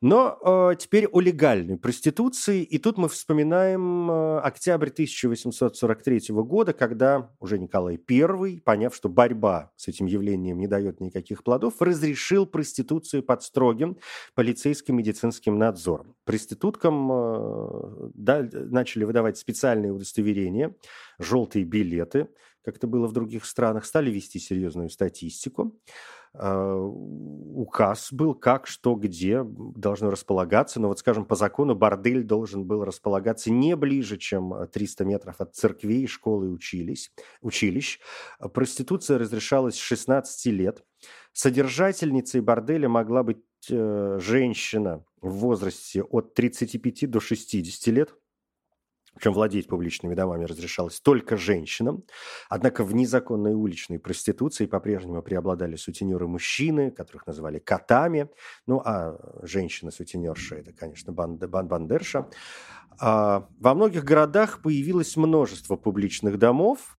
Но 0.00 0.38
э, 0.72 0.76
теперь 0.78 1.06
о 1.06 1.20
легальной 1.20 1.76
проституции. 1.76 2.62
И 2.62 2.78
тут 2.78 2.98
мы 2.98 3.08
вспоминаем 3.08 4.10
э, 4.10 4.38
октябрь 4.40 4.88
1843 4.88 6.20
года, 6.30 6.72
когда 6.72 7.30
уже 7.40 7.58
Николай 7.58 7.98
I, 8.08 8.60
поняв, 8.60 8.94
что 8.94 9.08
борьба 9.08 9.72
с 9.76 9.88
этим 9.88 10.06
явлением 10.06 10.58
не 10.58 10.66
дает 10.66 11.00
никаких 11.00 11.42
плодов, 11.42 11.80
разрешил 11.80 12.46
проституцию 12.46 13.22
под 13.22 13.42
строгим 13.42 13.96
полицейским 14.34 14.96
медицинским 14.96 15.58
надзором. 15.58 16.14
Проституткам 16.24 17.10
э, 17.12 18.10
да, 18.14 18.48
начали 18.52 19.04
выдавать 19.04 19.38
специальные 19.38 19.92
удостоверения, 19.92 20.74
желтые 21.18 21.64
билеты, 21.64 22.28
как 22.66 22.78
это 22.78 22.88
было 22.88 23.06
в 23.06 23.12
других 23.12 23.46
странах, 23.46 23.86
стали 23.86 24.10
вести 24.10 24.40
серьезную 24.40 24.90
статистику. 24.90 25.78
А, 26.34 26.74
указ 26.74 28.12
был, 28.12 28.34
как, 28.34 28.66
что, 28.66 28.96
где 28.96 29.44
должно 29.44 30.10
располагаться. 30.10 30.80
Но 30.80 30.88
вот, 30.88 30.98
скажем, 30.98 31.26
по 31.26 31.36
закону 31.36 31.76
бордель 31.76 32.24
должен 32.24 32.64
был 32.64 32.84
располагаться 32.84 33.52
не 33.52 33.76
ближе, 33.76 34.16
чем 34.16 34.52
300 34.66 35.04
метров 35.04 35.40
от 35.40 35.54
церквей, 35.54 36.08
школы 36.08 36.46
и 36.46 36.50
учились, 36.50 37.12
училищ. 37.40 38.00
Проституция 38.52 39.18
разрешалась 39.18 39.76
с 39.76 39.78
16 39.78 40.46
лет. 40.46 40.82
Содержательницей 41.32 42.40
борделя 42.40 42.88
могла 42.88 43.22
быть 43.22 43.38
э, 43.70 44.18
женщина 44.20 45.04
в 45.20 45.30
возрасте 45.34 46.02
от 46.02 46.34
35 46.34 47.08
до 47.08 47.20
60 47.20 47.94
лет– 47.94 48.12
причем 49.16 49.32
владеть 49.32 49.66
публичными 49.66 50.14
домами 50.14 50.44
разрешалось 50.44 51.00
только 51.00 51.38
женщинам. 51.38 52.04
Однако 52.50 52.84
в 52.84 52.94
незаконной 52.94 53.54
уличной 53.54 53.98
проституции 53.98 54.66
по-прежнему 54.66 55.22
преобладали 55.22 55.76
сутенеры-мужчины, 55.76 56.90
которых 56.90 57.26
называли 57.26 57.58
котами. 57.58 58.28
Ну, 58.66 58.82
а 58.84 59.18
женщина-сутенерша– 59.42 60.56
это, 60.56 60.72
конечно, 60.72 61.12
банд 61.12 61.42
бандерша. 61.48 62.28
А 63.00 63.48
во 63.58 63.74
многих 63.74 64.04
городах 64.04 64.60
появилось 64.62 65.16
множество 65.16 65.76
публичных 65.76 66.38
домов, 66.38 66.95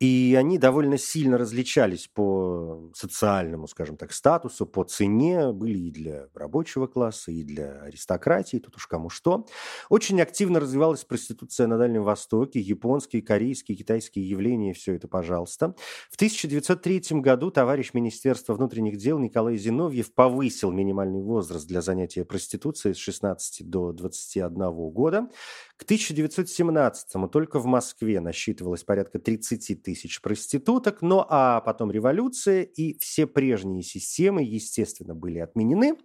и 0.00 0.34
они 0.38 0.58
довольно 0.58 0.98
сильно 0.98 1.38
различались 1.38 2.08
по 2.12 2.90
социальному, 2.94 3.68
скажем 3.68 3.96
так, 3.96 4.12
статусу, 4.12 4.66
по 4.66 4.84
цене. 4.84 5.52
Были 5.52 5.78
и 5.78 5.90
для 5.90 6.28
рабочего 6.34 6.86
класса, 6.86 7.30
и 7.30 7.44
для 7.44 7.80
аристократии, 7.82 8.58
тут 8.58 8.76
уж 8.76 8.86
кому 8.86 9.08
что. 9.08 9.46
Очень 9.88 10.20
активно 10.20 10.58
развивалась 10.58 11.04
проституция 11.04 11.66
на 11.68 11.78
Дальнем 11.78 12.02
Востоке, 12.02 12.60
японские, 12.60 13.22
корейские, 13.22 13.76
китайские 13.76 14.28
явления, 14.28 14.74
все 14.74 14.94
это, 14.94 15.06
пожалуйста. 15.06 15.74
В 16.10 16.16
1903 16.16 17.20
году 17.20 17.50
товарищ 17.50 17.94
Министерства 17.94 18.54
внутренних 18.54 18.96
дел 18.96 19.18
Николай 19.18 19.56
Зиновьев 19.56 20.12
повысил 20.12 20.72
минимальный 20.72 21.22
возраст 21.22 21.66
для 21.68 21.82
занятия 21.82 22.24
проституцией 22.24 22.94
с 22.94 22.98
16 22.98 23.68
до 23.68 23.92
21 23.92 24.70
года. 24.90 25.28
К 25.76 25.84
1917 25.84 27.30
только 27.30 27.58
в 27.58 27.66
Москве 27.66 28.20
насчитывалось 28.20 28.84
порядка 28.84 29.18
30 29.18 29.83
тысяч 29.84 30.20
проституток, 30.20 31.02
ну 31.02 31.24
а 31.28 31.60
потом 31.60 31.92
революция, 31.92 32.62
и 32.62 32.98
все 32.98 33.26
прежние 33.26 33.82
системы, 33.82 34.42
естественно, 34.42 35.14
были 35.14 35.38
отменены, 35.38 35.96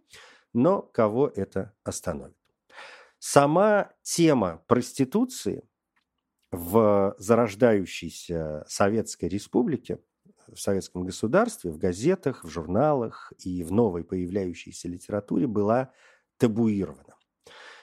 но 0.54 0.82
кого 0.82 1.28
это 1.28 1.74
остановит? 1.84 2.38
Сама 3.18 3.92
тема 4.04 4.64
проституции 4.68 5.64
в 6.52 7.16
зарождающейся 7.18 8.66
Советской 8.68 9.26
Республике, 9.30 10.00
в 10.48 10.58
советском 10.58 11.04
государстве, 11.04 11.72
в 11.72 11.78
газетах, 11.78 12.44
в 12.44 12.50
журналах 12.50 13.34
и 13.40 13.64
в 13.64 13.72
новой 13.72 14.04
появляющейся 14.04 14.88
литературе 14.88 15.48
была 15.48 15.92
табуирована. 16.38 17.19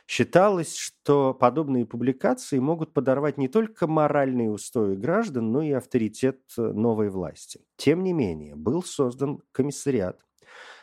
Считалось, 0.07 0.77
что 0.77 1.35
подобные 1.35 1.85
публикации 1.85 2.59
могут 2.61 2.92
подорвать 2.92 3.38
не 3.38 3.49
только 3.49 3.88
моральные 3.88 4.51
устои 4.51 4.95
граждан, 4.95 5.51
но 5.51 5.62
и 5.62 5.73
авторитет 5.73 6.40
э, 6.57 6.62
новой 6.62 7.11
власти. 7.11 7.61
Тем 7.77 8.05
не 8.05 8.12
менее, 8.12 8.55
был 8.55 8.85
создан 8.85 9.42
комиссариат 9.51 10.25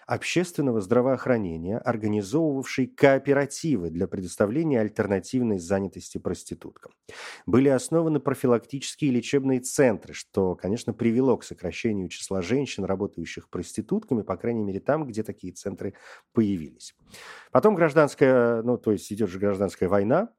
общественного 0.05 0.81
здравоохранения, 0.81 1.77
организовывавший 1.77 2.87
кооперативы 2.87 3.89
для 3.89 4.07
предоставления 4.07 4.81
альтернативной 4.81 5.59
занятости 5.59 6.17
проституткам. 6.17 6.93
Были 7.45 7.69
основаны 7.69 8.19
профилактические 8.19 9.11
лечебные 9.11 9.59
центры, 9.59 10.13
что, 10.13 10.55
конечно, 10.55 10.93
привело 10.93 11.37
к 11.37 11.43
сокращению 11.43 12.09
числа 12.09 12.41
женщин, 12.41 12.85
работающих 12.85 13.49
проститутками, 13.49 14.21
по 14.21 14.37
крайней 14.37 14.63
мере, 14.63 14.79
там, 14.79 15.05
где 15.05 15.23
такие 15.23 15.53
центры 15.53 15.93
появились. 16.33 16.95
Потом 17.51 17.75
гражданская, 17.75 18.61
ну, 18.63 18.77
то 18.77 18.91
есть 18.91 19.11
идет 19.11 19.29
же 19.29 19.39
гражданская 19.39 19.89
война, 19.89 20.29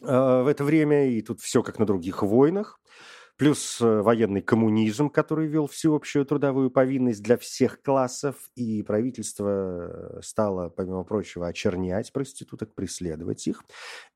э, 0.00 0.06
в 0.06 0.46
это 0.46 0.64
время, 0.64 1.08
и 1.08 1.20
тут 1.22 1.40
все 1.40 1.62
как 1.62 1.78
на 1.78 1.86
других 1.86 2.22
войнах 2.22 2.80
плюс 3.36 3.80
э, 3.80 4.02
военный 4.02 4.42
коммунизм, 4.42 5.08
который 5.08 5.46
вел 5.46 5.66
всеобщую 5.66 6.24
трудовую 6.24 6.70
повинность 6.70 7.22
для 7.22 7.36
всех 7.36 7.82
классов, 7.82 8.36
и 8.54 8.82
правительство 8.82 9.48
э, 9.48 10.20
стало, 10.22 10.68
помимо 10.68 11.04
прочего, 11.04 11.48
очернять 11.48 12.12
проституток, 12.12 12.74
преследовать 12.74 13.46
их. 13.46 13.64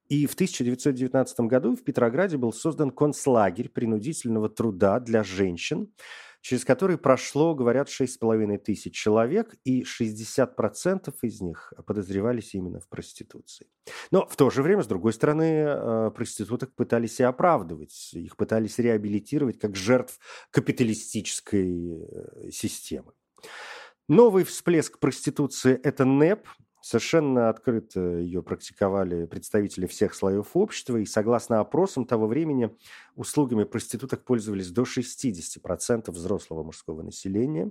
И 0.08 0.26
в 0.26 0.34
1919 0.34 1.40
году 1.40 1.76
в 1.76 1.84
Петрограде 1.84 2.36
был 2.38 2.52
создан 2.52 2.90
концлагерь 2.90 3.68
принудительного 3.68 4.48
труда 4.48 5.00
для 5.00 5.22
женщин, 5.22 5.92
через 6.40 6.64
который 6.64 6.98
прошло, 6.98 7.54
говорят, 7.54 7.88
6,5 7.88 8.58
тысяч 8.58 8.94
человек, 8.94 9.54
и 9.64 9.82
60% 9.82 11.14
из 11.22 11.40
них 11.40 11.72
подозревались 11.86 12.54
именно 12.54 12.80
в 12.80 12.88
проституции. 12.88 13.66
Но 14.10 14.26
в 14.26 14.36
то 14.36 14.50
же 14.50 14.62
время, 14.62 14.82
с 14.82 14.86
другой 14.86 15.12
стороны, 15.12 15.64
э, 15.66 16.10
проституток 16.14 16.74
пытались 16.74 17.20
и 17.20 17.22
оправдывать, 17.22 18.10
их 18.14 18.36
пытались 18.36 18.78
реабилитировать 18.78 19.58
как 19.58 19.76
жертв 19.76 20.18
капиталистической 20.50 22.02
э, 22.02 22.50
системы. 22.50 23.12
Новый 24.08 24.44
всплеск 24.44 24.98
проституции– 24.98 25.78
это 25.82 26.06
НЭП, 26.06 26.48
Совершенно 26.88 27.50
открыто 27.50 28.00
ее 28.00 28.42
практиковали 28.42 29.26
представители 29.26 29.84
всех 29.84 30.14
слоев 30.14 30.52
общества, 30.54 30.96
и 30.96 31.04
согласно 31.04 31.60
опросам 31.60 32.06
того 32.06 32.26
времени 32.26 32.74
услугами 33.14 33.64
проституток 33.64 34.24
пользовались 34.24 34.70
до 34.70 34.84
60% 34.84 36.10
взрослого 36.10 36.62
мужского 36.62 37.02
населения. 37.02 37.70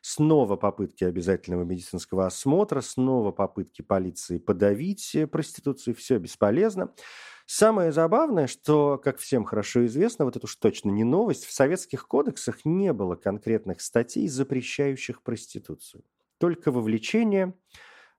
Снова 0.00 0.56
попытки 0.56 1.04
обязательного 1.04 1.62
медицинского 1.62 2.26
осмотра, 2.26 2.80
снова 2.80 3.30
попытки 3.30 3.82
полиции 3.82 4.38
подавить 4.38 5.16
проституцию, 5.30 5.94
все 5.94 6.18
бесполезно. 6.18 6.92
Самое 7.46 7.92
забавное, 7.92 8.48
что, 8.48 8.98
как 8.98 9.18
всем 9.18 9.44
хорошо 9.44 9.86
известно, 9.86 10.24
вот 10.24 10.34
это 10.34 10.46
уж 10.46 10.56
точно 10.56 10.90
не 10.90 11.04
новость, 11.04 11.44
в 11.44 11.52
советских 11.52 12.08
кодексах 12.08 12.64
не 12.64 12.92
было 12.92 13.14
конкретных 13.14 13.80
статей, 13.80 14.26
запрещающих 14.26 15.22
проституцию. 15.22 16.02
Только 16.38 16.72
вовлечение 16.72 17.54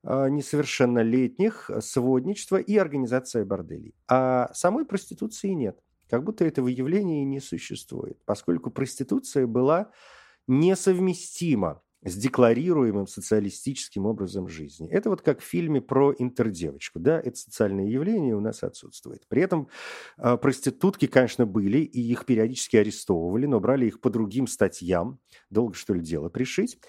несовершеннолетних, 0.04 1.70
сводничество 1.80 2.58
и 2.58 2.78
организация 2.78 3.46
борделей. 3.46 3.96
А 4.08 4.52
самой 4.54 4.86
проституции 4.86 5.50
нет. 5.50 5.80
Как 6.10 6.24
будто 6.24 6.46
этого 6.46 6.68
явления 6.68 7.26
не 7.26 7.40
существует, 7.40 8.18
поскольку 8.26 8.72
проституция 8.72 9.48
была 9.48 9.92
несовместима 10.48 11.82
с 12.04 12.16
декларируемым 12.16 13.08
социалистическим 13.08 14.06
образом 14.06 14.48
жизни. 14.48 14.88
Это 14.90 15.10
вот 15.10 15.22
как 15.22 15.42
в 15.42 15.44
фильме 15.44 15.82
про 15.82 16.14
интердевочку. 16.18 17.00
Да, 17.00 17.20
это 17.20 17.36
социальное 17.36 17.88
явление 17.88 18.36
у 18.36 18.40
нас 18.40 18.64
отсутствует. 18.64 19.28
При 19.28 19.42
этом 19.42 19.68
э, 20.18 20.38
проститутки, 20.38 21.08
конечно, 21.08 21.46
были, 21.46 21.80
и 21.80 22.00
их 22.00 22.26
периодически 22.26 22.78
арестовывали, 22.78 23.46
но 23.46 23.60
брали 23.60 23.88
их 23.88 24.00
по 24.00 24.10
другим 24.10 24.48
статьям. 24.48 25.20
Долго, 25.50 25.74
что 25.74 25.94
ли, 25.94 26.02
дело 26.02 26.30
пришить. 26.30 26.80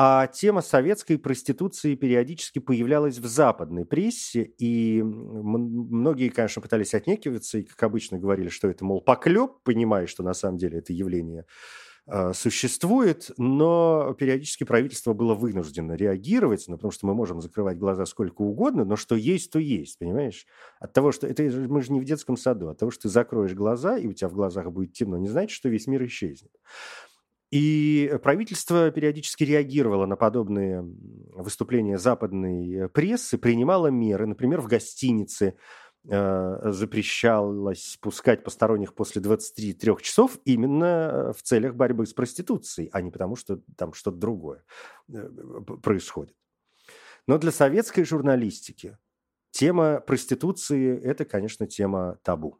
А 0.00 0.28
тема 0.28 0.60
советской 0.60 1.18
проституции 1.18 1.96
периодически 1.96 2.60
появлялась 2.60 3.18
в 3.18 3.26
западной 3.26 3.84
прессе, 3.84 4.44
и 4.56 5.02
многие, 5.02 6.28
конечно, 6.28 6.62
пытались 6.62 6.94
отнекиваться, 6.94 7.58
и, 7.58 7.64
как 7.64 7.82
обычно, 7.82 8.16
говорили, 8.16 8.48
что 8.48 8.68
это, 8.68 8.84
мол, 8.84 9.00
поклеп, 9.00 9.54
понимая, 9.64 10.06
что 10.06 10.22
на 10.22 10.34
самом 10.34 10.56
деле 10.56 10.78
это 10.78 10.92
явление 10.92 11.46
а, 12.06 12.32
существует, 12.32 13.32
но 13.38 14.14
периодически 14.16 14.62
правительство 14.62 15.14
было 15.14 15.34
вынуждено 15.34 15.94
реагировать, 15.94 16.66
ну, 16.68 16.76
потому 16.76 16.92
что 16.92 17.08
мы 17.08 17.14
можем 17.14 17.40
закрывать 17.40 17.76
глаза 17.76 18.06
сколько 18.06 18.42
угодно, 18.42 18.84
но 18.84 18.94
что 18.94 19.16
есть, 19.16 19.50
то 19.50 19.58
есть, 19.58 19.98
понимаешь? 19.98 20.46
От 20.78 20.92
того, 20.92 21.10
что... 21.10 21.26
Это 21.26 21.42
мы 21.42 21.82
же 21.82 21.92
не 21.92 22.00
в 22.00 22.04
детском 22.04 22.36
саду. 22.36 22.68
От 22.68 22.78
того, 22.78 22.92
что 22.92 23.02
ты 23.02 23.08
закроешь 23.08 23.52
глаза, 23.52 23.98
и 23.98 24.06
у 24.06 24.12
тебя 24.12 24.28
в 24.28 24.34
глазах 24.34 24.70
будет 24.70 24.92
темно, 24.92 25.18
не 25.18 25.28
значит, 25.28 25.50
что 25.50 25.68
весь 25.68 25.88
мир 25.88 26.04
исчезнет. 26.06 26.52
И 27.50 28.12
правительство 28.22 28.90
периодически 28.90 29.44
реагировало 29.44 30.04
на 30.04 30.16
подобные 30.16 30.82
выступления 31.32 31.98
западной 31.98 32.90
прессы, 32.90 33.38
принимало 33.38 33.86
меры. 33.86 34.26
Например, 34.26 34.60
в 34.60 34.66
гостинице 34.66 35.54
Э, 36.10 36.70
запрещалось 36.72 37.98
пускать 38.00 38.42
посторонних 38.42 38.94
после 38.94 39.20
23 39.20 39.96
часов 40.00 40.38
именно 40.46 41.34
в 41.36 41.42
целях 41.42 41.74
борьбы 41.74 42.06
с 42.06 42.14
проституцией, 42.14 42.88
а 42.92 43.02
не 43.02 43.10
потому, 43.10 43.36
что 43.36 43.60
там 43.76 43.92
что-то 43.92 44.16
другое 44.16 44.64
э, 45.12 45.28
происходит. 45.82 46.34
Но 47.26 47.36
для 47.36 47.50
советской 47.50 48.04
журналистики 48.04 48.96
тема 49.50 50.00
проституции– 50.00 50.98
это, 51.02 51.26
конечно, 51.26 51.66
тема 51.66 52.18
табу. 52.22 52.58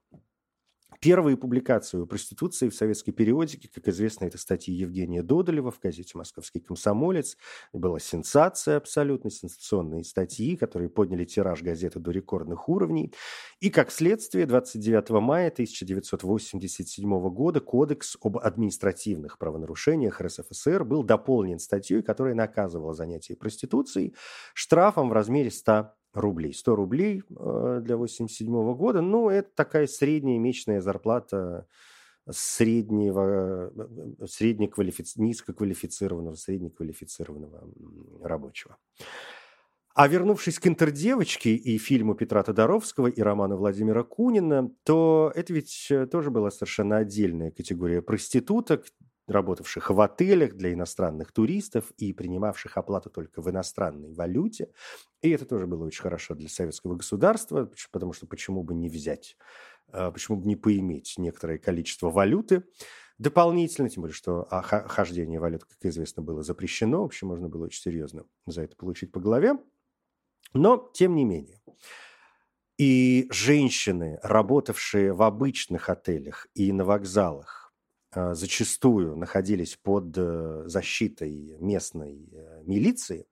Первые 1.01 1.37
публикации 1.37 2.03
о 2.03 2.07
проституции 2.07 2.69
в 2.69 2.75
советской 2.75 3.13
периодике, 3.13 3.69
как 3.73 3.87
известно, 3.87 4.25
это 4.25 4.37
статьи 4.37 4.75
Евгения 4.75 5.23
Додолева 5.23 5.71
в 5.71 5.79
газете 5.79 6.19
«Московский 6.19 6.59
комсомолец». 6.59 7.37
Была 7.73 8.01
сенсация 8.01 8.79
абсолютно, 8.79 9.31
сенсационные 9.31 10.03
статьи, 10.03 10.57
которые 10.57 10.91
подняли 10.91 11.25
тираж 11.25 11.63
газеты 11.63 12.01
до 12.01 12.11
рекордных 12.11 12.69
уровней. 12.69 13.15
И, 13.61 13.71
как 13.71 13.93
следствие, 13.93 14.47
29 14.47 15.11
мая 15.21 15.51
1987 15.51 17.29
года 17.31 17.61
Кодекс 17.61 18.17
об 18.21 18.39
административных 18.39 19.39
правонарушениях 19.39 20.21
РСФСР 20.21 20.85
был 20.85 21.05
дополнен 21.05 21.61
статьей, 21.61 22.03
которая 22.03 22.35
наказывала 22.35 22.93
занятие 22.93 23.37
проституцией 23.37 24.17
штрафом 24.53 25.11
в 25.11 25.13
размере 25.13 25.53
100 25.53 25.93
рублей. 26.21 26.53
100 26.53 26.75
рублей 26.77 27.23
э, 27.31 27.81
для 27.83 27.97
87 27.97 28.75
года, 28.75 29.01
ну, 29.01 29.29
это 29.29 29.49
такая 29.55 29.87
средняя 29.87 30.39
месячная 30.39 30.81
зарплата 30.81 31.67
среднего, 32.31 33.71
э, 33.75 34.27
среднеквалифици... 34.27 35.21
низкоквалифицированного, 35.21 36.35
среднеквалифицированного 36.35 37.69
рабочего. 38.23 38.77
А 39.95 40.07
вернувшись 40.07 40.61
к 40.61 40.67
«Интердевочке» 40.69 41.55
и 41.57 41.77
фильму 41.77 42.15
Петра 42.15 42.45
Тодоровского 42.45 43.09
и 43.09 43.21
роману 43.21 43.57
Владимира 43.57 44.05
Кунина, 44.05 44.71
то 44.85 45.33
это 45.35 45.53
ведь 45.53 45.89
э, 45.91 46.07
тоже 46.07 46.31
была 46.31 46.51
совершенно 46.51 46.99
отдельная 46.99 47.51
категория 47.51 48.01
проституток, 48.01 48.85
работавших 49.29 49.91
в 49.91 50.01
отелях 50.01 50.55
для 50.55 50.73
иностранных 50.73 51.33
туристов 51.33 51.91
и 51.99 52.12
принимавших 52.12 52.77
оплату 52.77 53.11
только 53.11 53.43
в 53.43 53.51
иностранной 53.51 54.12
валюте. 54.12 54.73
И 55.23 55.31
это 55.31 55.45
тоже 55.45 55.67
было 55.67 55.85
очень 55.85 56.03
хорошо 56.03 56.35
для 56.35 56.49
советского 56.49 56.97
государства, 56.97 57.71
потому 57.93 58.12
что 58.12 58.27
почему 58.27 58.62
бы 58.62 58.75
не 58.75 58.88
взять, 58.88 59.37
а, 59.93 60.11
почему 60.11 60.38
бы 60.38 60.47
не 60.47 60.57
поиметь 60.57 61.14
некоторое 61.19 61.59
количество 61.59 62.11
валюты 62.11 62.64
дополнительно, 63.19 63.88
тем 63.91 64.03
более, 64.03 64.14
что 64.14 64.47
хождение 64.51 65.41
валют, 65.41 65.64
как 65.64 65.79
известно, 65.83 66.23
было 66.23 66.43
запрещено. 66.43 67.03
В 67.03 67.07
общем, 67.07 67.29
можно 67.29 67.49
было 67.49 67.64
очень 67.64 67.83
серьезно 67.83 68.25
за 68.47 68.62
это 68.62 68.77
получить 68.77 69.11
по 69.12 69.21
голове. 69.21 69.55
Но, 70.55 70.91
тем 70.95 71.14
не 71.14 71.25
менее, 71.25 71.61
и 72.79 73.27
женщины, 73.31 74.21
работавшие 74.23 75.12
в 75.12 75.23
обычных 75.23 75.88
отелях 75.88 76.47
и 76.55 76.73
на 76.73 76.85
вокзалах, 76.85 77.58
а, 77.58 77.58
зачастую 78.35 79.17
находились 79.17 79.77
под 79.77 80.17
э, 80.17 80.65
защитой 80.67 81.57
местной 81.61 82.29
э, 82.33 82.63
милиции, 82.65 83.27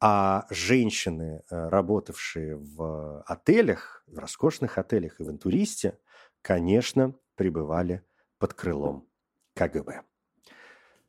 а 0.00 0.46
женщины, 0.50 1.42
э, 1.48 1.68
работавшие 1.68 2.56
в 2.56 3.22
отелях, 3.22 4.04
в 4.06 4.18
роскошных 4.18 4.78
отелях 4.78 5.20
и 5.20 5.22
в 5.24 5.30
интуристе, 5.30 5.98
конечно, 6.42 7.14
пребывали 7.36 8.04
под 8.38 8.54
крылом 8.54 9.08
КГБ. 9.54 10.02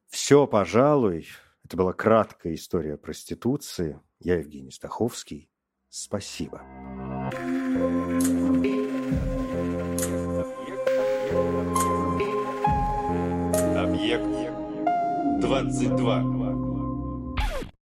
Все, 0.08 0.48
пожалуй, 0.48 1.28
это 1.64 1.78
была 1.78 1.94
краткая 1.94 2.54
история 2.54 2.96
проституции. 2.96 4.00
Я 4.20 4.38
Евгений 4.38 4.72
Стаховский. 4.72 5.50
Спасибо. 5.90 6.62
Объект 14.16 14.54
22. 15.42 16.65